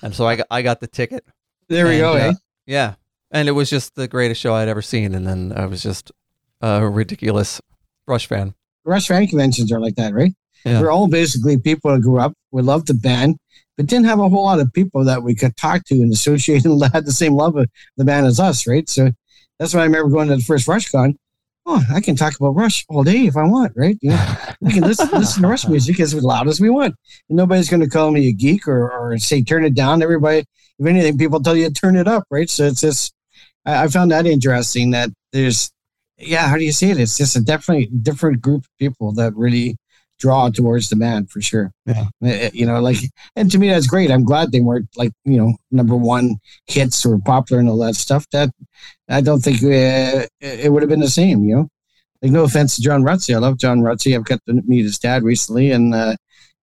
[0.00, 1.24] and so I got, I got the ticket.
[1.66, 2.12] There we And, go.
[2.12, 2.32] uh, eh?
[2.66, 2.94] Yeah,
[3.32, 6.12] and it was just the greatest show I'd ever seen, and then I was just
[6.60, 7.60] a ridiculous
[8.06, 8.54] Rush fan.
[8.84, 10.32] Rush fan conventions are like that, right?
[10.64, 10.80] Yeah.
[10.80, 13.36] We're all basically people that grew up, we loved the band,
[13.76, 16.64] but didn't have a whole lot of people that we could talk to and associate
[16.66, 18.88] and had the same love of the band as us, right?
[18.88, 19.10] So
[19.58, 21.16] that's why I remember going to the first Rush con.
[21.66, 23.96] Oh, I can talk about Rush all day if I want, right?
[24.00, 26.94] You know, we can listen, listen to Rush music as loud as we want.
[27.28, 30.02] And nobody's going to call me a geek or, or say turn it down.
[30.02, 30.44] Everybody,
[30.78, 32.48] if anything, people tell you turn it up, right?
[32.48, 33.12] So it's just,
[33.66, 35.70] I, I found that interesting that there's,
[36.20, 37.00] yeah, how do you say it?
[37.00, 39.76] It's just a definitely different group of people that really
[40.18, 41.72] draw towards the band for sure.
[41.86, 42.04] Yeah.
[42.22, 42.98] Uh, You know, like,
[43.36, 44.10] and to me, that's great.
[44.10, 47.96] I'm glad they weren't like, you know, number one hits or popular and all that
[47.96, 48.26] stuff.
[48.32, 48.50] That
[49.08, 51.68] I don't think uh, it would have been the same, you know.
[52.22, 53.34] Like, no offense to John Rutsey.
[53.34, 54.14] I love John Rutsey.
[54.14, 56.16] I've got to meet his dad recently, and uh,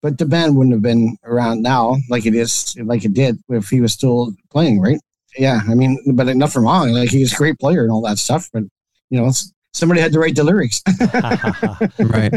[0.03, 3.69] but the band wouldn't have been around now like it is, like it did if
[3.69, 4.99] he was still playing, right?
[5.35, 6.91] Yeah, I mean, but enough from wrong.
[6.91, 8.63] Like he's a great player and all that stuff, but
[9.09, 9.31] you know,
[9.73, 10.81] somebody had to write the lyrics.
[11.99, 12.33] Right.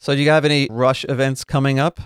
[0.00, 2.00] so, do you have any Rush events coming up?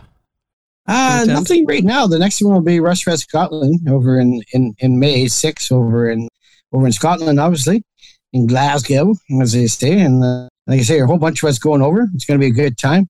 [0.87, 1.39] Uh, attend?
[1.39, 2.07] nothing right now.
[2.07, 6.11] The next one will be Rush Fest Scotland over in, in, in May 6 over
[6.11, 6.28] in
[6.72, 7.83] over in Scotland, obviously,
[8.33, 10.01] in Glasgow, as they say.
[10.01, 12.09] And uh, like I say, a whole bunch of us going over.
[12.14, 13.09] It's going to be a good time.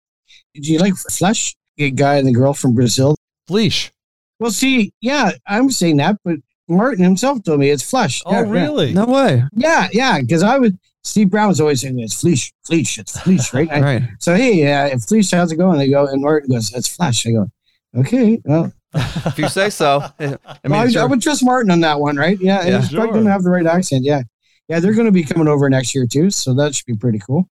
[0.54, 1.54] Do you like Flesh?
[1.78, 3.16] A guy and the girl from Brazil.
[3.48, 3.90] Leash.
[4.38, 6.36] Well, see, yeah, I'm saying that, but
[6.70, 8.22] Martin himself told me it's Flesh.
[8.24, 8.50] Oh, Yeah, yeah.
[8.50, 8.92] really?
[8.94, 9.42] No way.
[9.54, 10.78] Yeah, yeah, because I would.
[11.02, 13.70] Steve Brown was always saying it's Fleesh, Fleesh, it's Fleesh, right?
[13.72, 14.02] I- Right.
[14.18, 15.78] so hey, uh, if Fleesh, how's it going?
[15.78, 17.26] They go, and Martin goes, it's Flesh.
[17.26, 17.48] I go,
[17.96, 20.00] okay, well, If you say so.
[20.20, 22.38] I mean, Well, I, I would trust Martin on that one, right?
[22.40, 22.80] Yeah, and Yeah.
[22.80, 23.12] he's probably Sure.
[23.14, 24.04] going to have the right accent.
[24.04, 24.22] Yeah,
[24.68, 27.18] yeah, they're going to be coming over next year too, so that should be pretty
[27.20, 27.48] cool.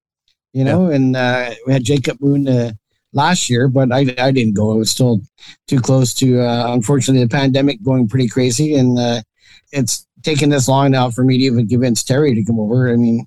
[0.54, 2.72] You know, and uh, we had Jacob Moon uh,
[3.14, 4.72] last year, but I, I didn't go.
[4.72, 5.22] I was still
[5.68, 9.22] too close to, uh, unfortunately, the pandemic going pretty crazy, and uh,
[9.72, 12.92] it's taken this long now for me to even convince Terry to come over.
[12.92, 13.26] I mean,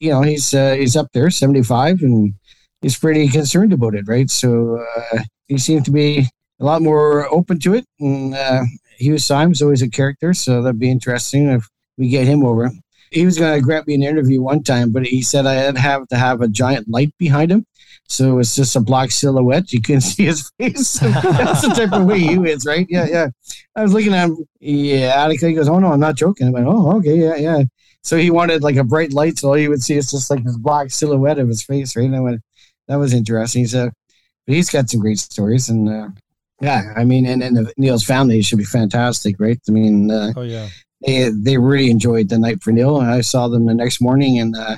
[0.00, 2.34] you know, he's uh, he's up there, seventy five, and
[2.80, 4.30] he's pretty concerned about it, right?
[4.30, 5.18] So uh,
[5.48, 6.28] he seemed to be
[6.60, 8.62] a lot more open to it, and uh,
[8.98, 12.70] Hugh Syme's always a character, so that'd be interesting if we get him over.
[13.10, 16.08] He was going to grant me an interview one time, but he said I'd have
[16.08, 17.66] to have a giant light behind him.
[18.08, 19.72] So it's just a black silhouette.
[19.72, 20.94] You couldn't see his face.
[21.00, 22.86] That's the type of way Hugh is, right?
[22.88, 23.28] Yeah, yeah.
[23.76, 24.36] I was looking at him.
[24.60, 27.62] Yeah, he goes, "Oh no, I'm not joking." I went, "Oh, okay, yeah, yeah."
[28.02, 30.42] So he wanted like a bright light, so all you would see is just like
[30.44, 32.06] this black silhouette of his face, right?
[32.06, 32.40] And I went,
[32.86, 33.90] "That was interesting." So,
[34.46, 36.08] but he's got some great stories, and uh,
[36.60, 39.58] yeah, I mean, and, and Neil's family should be fantastic, right?
[39.68, 40.68] I mean, uh, Oh, yeah.
[41.04, 44.38] They they really enjoyed the night for Neil, and I saw them the next morning,
[44.38, 44.76] and uh,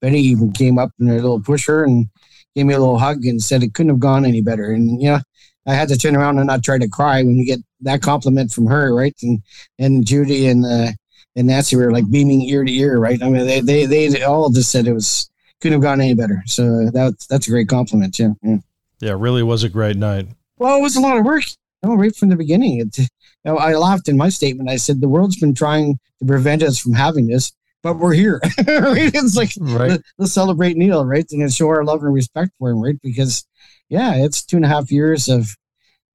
[0.00, 2.08] Betty even came up in her little pusher and
[2.54, 4.72] gave me a little hug and said it couldn't have gone any better.
[4.72, 5.20] And you know,
[5.66, 8.52] I had to turn around and not try to cry when you get that compliment
[8.52, 9.14] from her, right?
[9.22, 9.42] And
[9.78, 10.92] and Judy and uh,
[11.36, 13.22] and Nancy were like beaming ear to ear, right?
[13.22, 16.42] I mean, they they they all just said it was couldn't have gone any better.
[16.46, 18.30] So that's that's a great compliment, yeah.
[18.42, 18.58] yeah.
[19.00, 20.28] Yeah, really was a great night.
[20.58, 21.44] Well, it was a lot of work,
[21.82, 22.80] you know, right from the beginning.
[22.80, 23.08] It,
[23.44, 24.68] know, I laughed in my statement.
[24.68, 28.40] I said the world's been trying to prevent us from having this, but we're here.
[28.58, 29.10] right?
[29.14, 29.90] It's like Right.
[29.90, 33.00] let, us celebrate Neil, right, and show our love and respect for him, right?
[33.02, 33.46] Because
[33.88, 35.56] yeah, it's two and a half years of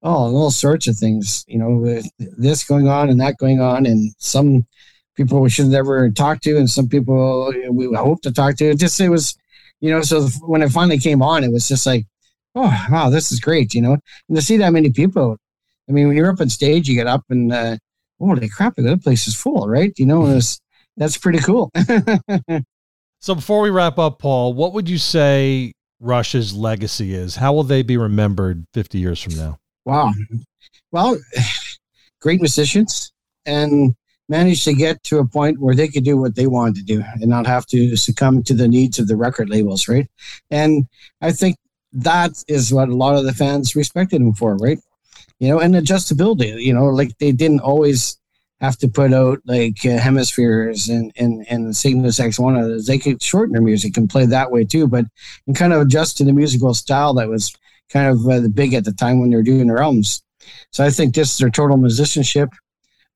[0.02, 1.44] oh, all sorts of things.
[1.48, 4.66] You know, with this going on and that going on, and some
[5.16, 8.70] people we should never talk to, and some people we hope to talk to.
[8.70, 9.36] It just it was,
[9.80, 10.02] you know.
[10.02, 12.06] So when it finally came on, it was just like,
[12.54, 13.96] oh wow, this is great, you know.
[14.28, 15.38] And to see that many people,
[15.88, 17.76] I mean, when you're up on stage, you get up and uh,
[18.18, 19.92] holy crap, the place is full, right?
[19.96, 20.60] You know, it's
[20.96, 21.70] that's pretty cool.
[23.20, 27.36] so before we wrap up, Paul, what would you say Rush's legacy is?
[27.36, 29.58] How will they be remembered 50 years from now?
[29.84, 30.12] Wow.
[30.90, 31.18] Well,
[32.20, 33.12] great musicians
[33.44, 33.94] and
[34.28, 37.04] managed to get to a point where they could do what they wanted to do
[37.20, 40.08] and not have to succumb to the needs of the record labels, right?
[40.50, 40.86] And
[41.20, 41.56] I think
[41.92, 44.78] that is what a lot of the fans respected him for, right?
[45.38, 48.18] You know, and adjustability, you know, like they didn't always
[48.60, 53.52] have to put out like uh, hemispheres and and and Cygnus X1 they could shorten
[53.52, 55.04] their music and play that way too but
[55.46, 57.54] and kind of adjust to the musical style that was
[57.90, 60.22] kind of uh, the big at the time when they were doing their albums.
[60.72, 62.48] So I think this is their total musicianship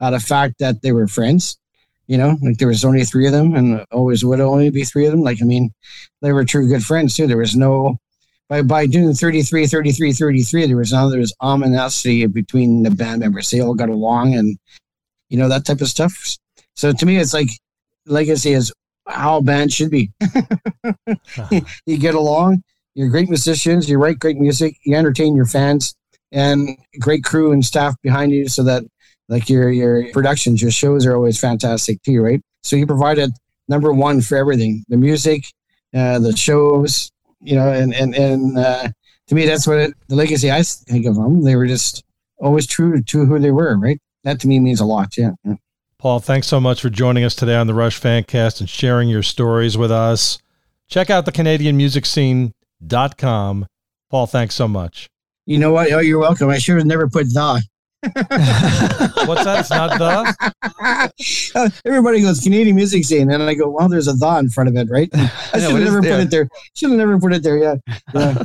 [0.00, 1.58] out of fact that they were friends
[2.06, 5.06] you know like there was only three of them and always would only be three
[5.06, 5.22] of them.
[5.22, 5.72] Like I mean
[6.20, 7.26] they were true good friends too.
[7.26, 7.98] There was no
[8.50, 13.20] by, by doing 33 33 33 there was none there was ominosity between the band
[13.20, 14.58] members they all got along and
[15.30, 16.36] you know, that type of stuff.
[16.76, 17.48] So to me, it's like
[18.04, 18.72] legacy is
[19.06, 20.10] how a band should be.
[21.86, 22.62] you get along,
[22.94, 25.94] you're great musicians, you write great music, you entertain your fans,
[26.32, 28.82] and great crew and staff behind you so that
[29.28, 32.42] like your your productions, your shows are always fantastic too, right?
[32.62, 33.30] So you provided
[33.68, 35.44] number one for everything, the music,
[35.94, 37.10] uh, the shows,
[37.40, 38.88] you know, and and and uh,
[39.28, 41.42] to me, that's what it, the legacy I think of them.
[41.42, 42.04] They were just
[42.38, 44.00] always true to who they were, right?
[44.24, 45.16] that to me means a lot.
[45.16, 45.32] Yeah.
[45.44, 45.54] yeah.
[45.98, 49.22] Paul, thanks so much for joining us today on the Rush Fancast and sharing your
[49.22, 50.38] stories with us.
[50.88, 53.66] Check out the Canadian music scene.com.
[54.10, 55.08] Paul, thanks so much.
[55.46, 55.92] You know what?
[55.92, 56.48] Oh, you're welcome.
[56.48, 57.62] I should have never put the.
[58.02, 59.60] What's that?
[59.60, 61.72] It's not the.
[61.84, 64.76] Everybody goes Canadian music scene, and I go, "Well, there's a the in front of
[64.76, 65.28] it, right?" I
[65.58, 66.48] should have never put it there.
[66.74, 67.58] Should have never put it there.
[67.58, 67.74] Yeah.
[68.14, 68.44] yeah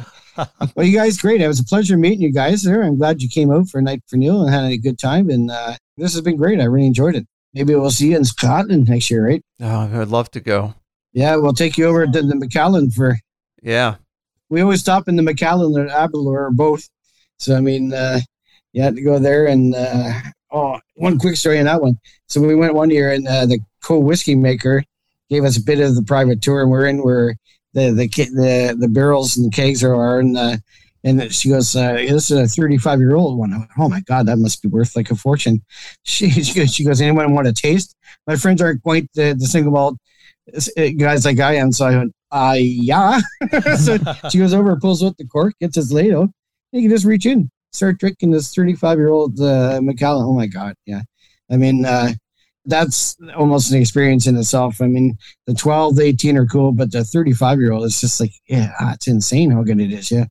[0.75, 1.41] well, you guys, great.
[1.41, 2.83] It was a pleasure meeting you guys there.
[2.83, 5.29] I'm glad you came out for a night for Neil and had a good time.
[5.29, 6.59] And uh, this has been great.
[6.59, 7.25] I really enjoyed it.
[7.53, 9.41] Maybe we'll see you in Scotland next year, right?
[9.61, 10.75] Oh, I'd love to go.
[11.13, 13.17] Yeah, we'll take you over to the Macallan for.
[13.61, 13.95] Yeah.
[14.49, 16.89] We always stop in the Macallan or Aberlour or both.
[17.39, 18.19] So, I mean, uh,
[18.75, 19.47] you had to go there.
[19.47, 20.11] And uh,
[20.51, 21.97] oh, one quick story on that one.
[22.27, 24.83] So, we went one year and uh, the cool whiskey maker
[25.29, 27.35] gave us a bit of the private tour, and we're in where
[27.73, 30.57] the the the the barrels and the kegs are and uh,
[31.05, 34.25] and she goes, uh, "This is a 35 year old one." Went, oh my god,
[34.25, 35.63] that must be worth like a fortune.
[36.03, 37.95] She she goes, "Anyone want a taste?"
[38.27, 39.97] My friends aren't quite the, the single malt
[40.77, 43.19] uh, guys like I am, so I went, "Ah, uh, yeah."
[43.77, 43.97] so
[44.29, 46.27] she goes over, pulls out the cork, gets his ladle.
[46.71, 50.25] You can just reach in, start drinking this 35 year old uh, Macallan.
[50.25, 51.01] Oh my god, yeah.
[51.51, 52.13] I mean, uh,
[52.65, 54.81] that's almost an experience in itself.
[54.81, 58.19] I mean, the 12, the 18 are cool, but the 35 year old is just
[58.19, 60.09] like, yeah, ah, it's insane how good it is.
[60.09, 60.25] Yeah.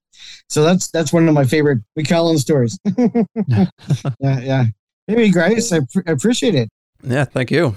[0.48, 2.78] So that's that's one of my favorite Macallan stories.
[3.46, 3.66] yeah,
[4.18, 4.64] yeah.
[5.06, 6.70] Maybe Grace, I, pr- I appreciate it.
[7.02, 7.76] Yeah, thank you.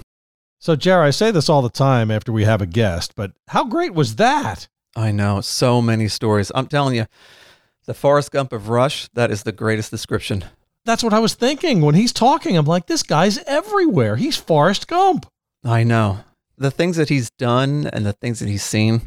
[0.59, 3.65] So, Jerry, I say this all the time after we have a guest, but how
[3.65, 4.68] great was that?
[4.95, 6.51] I know so many stories.
[6.55, 7.05] I'm telling you,
[7.88, 10.45] the Forrest Gump of Rush, that is the greatest description
[10.88, 12.57] that's what I was thinking when he's talking.
[12.57, 14.15] I'm like, this guy's everywhere.
[14.15, 15.27] He's Forrest Gump.
[15.63, 16.19] I know.
[16.57, 19.01] The things that he's done and the things that he's seen,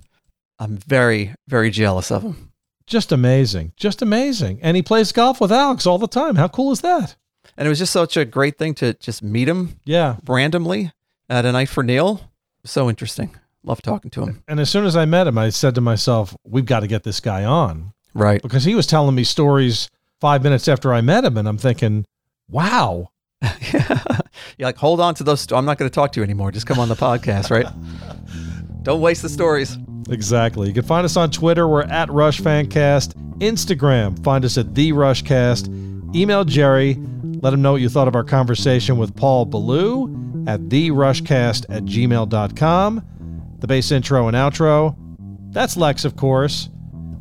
[0.58, 2.52] I'm very, very jealous of him.
[2.86, 3.72] Just amazing.
[3.76, 4.60] Just amazing.
[4.62, 6.36] And he plays golf with Alex all the time.
[6.36, 7.16] How cool is that?
[7.56, 9.80] And it was just such a great thing to just meet him.
[9.84, 10.16] Yeah.
[10.26, 10.92] Randomly
[11.28, 12.30] at a night for Neil.
[12.64, 13.34] So interesting.
[13.64, 14.42] Love talking to him.
[14.46, 17.04] And as soon as I met him, I said to myself, we've got to get
[17.04, 17.94] this guy on.
[18.14, 18.42] Right.
[18.42, 19.88] Because he was telling me stories
[20.20, 22.04] five minutes after I met him, and I'm thinking,
[22.48, 23.10] wow.
[23.42, 23.50] yeah.
[24.58, 25.40] You're like, hold on to those.
[25.40, 26.50] St- I'm not going to talk to you anymore.
[26.52, 27.66] Just come on the podcast, right?
[28.82, 29.76] Don't waste the stories.
[30.10, 30.68] Exactly.
[30.68, 31.68] You can find us on Twitter.
[31.68, 33.14] We're at Rush Fancast.
[33.38, 34.22] Instagram.
[34.22, 36.14] Find us at The Rushcast.
[36.14, 36.98] Email Jerry.
[37.42, 40.08] Let him know what you thought of our conversation with Paul Ballou
[40.46, 43.56] at TheRushcast at gmail.com.
[43.60, 44.96] The bass intro and outro.
[45.52, 46.68] That's Lex, of course.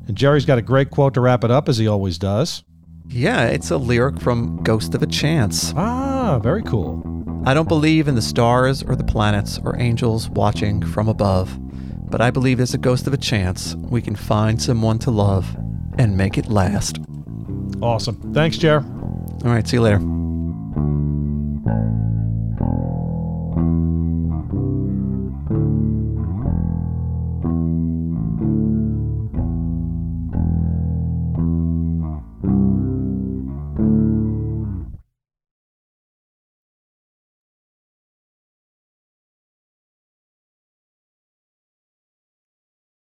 [0.09, 2.63] And Jerry's got a great quote to wrap it up, as he always does.
[3.07, 5.71] Yeah, it's a lyric from Ghost of a Chance.
[5.77, 7.03] Ah, very cool.
[7.45, 11.55] I don't believe in the stars or the planets or angels watching from above,
[12.09, 15.55] but I believe there's a ghost of a chance we can find someone to love
[15.99, 16.97] and make it last.
[17.79, 18.33] Awesome.
[18.33, 18.79] Thanks, Jer.
[19.45, 19.99] All right, see you later.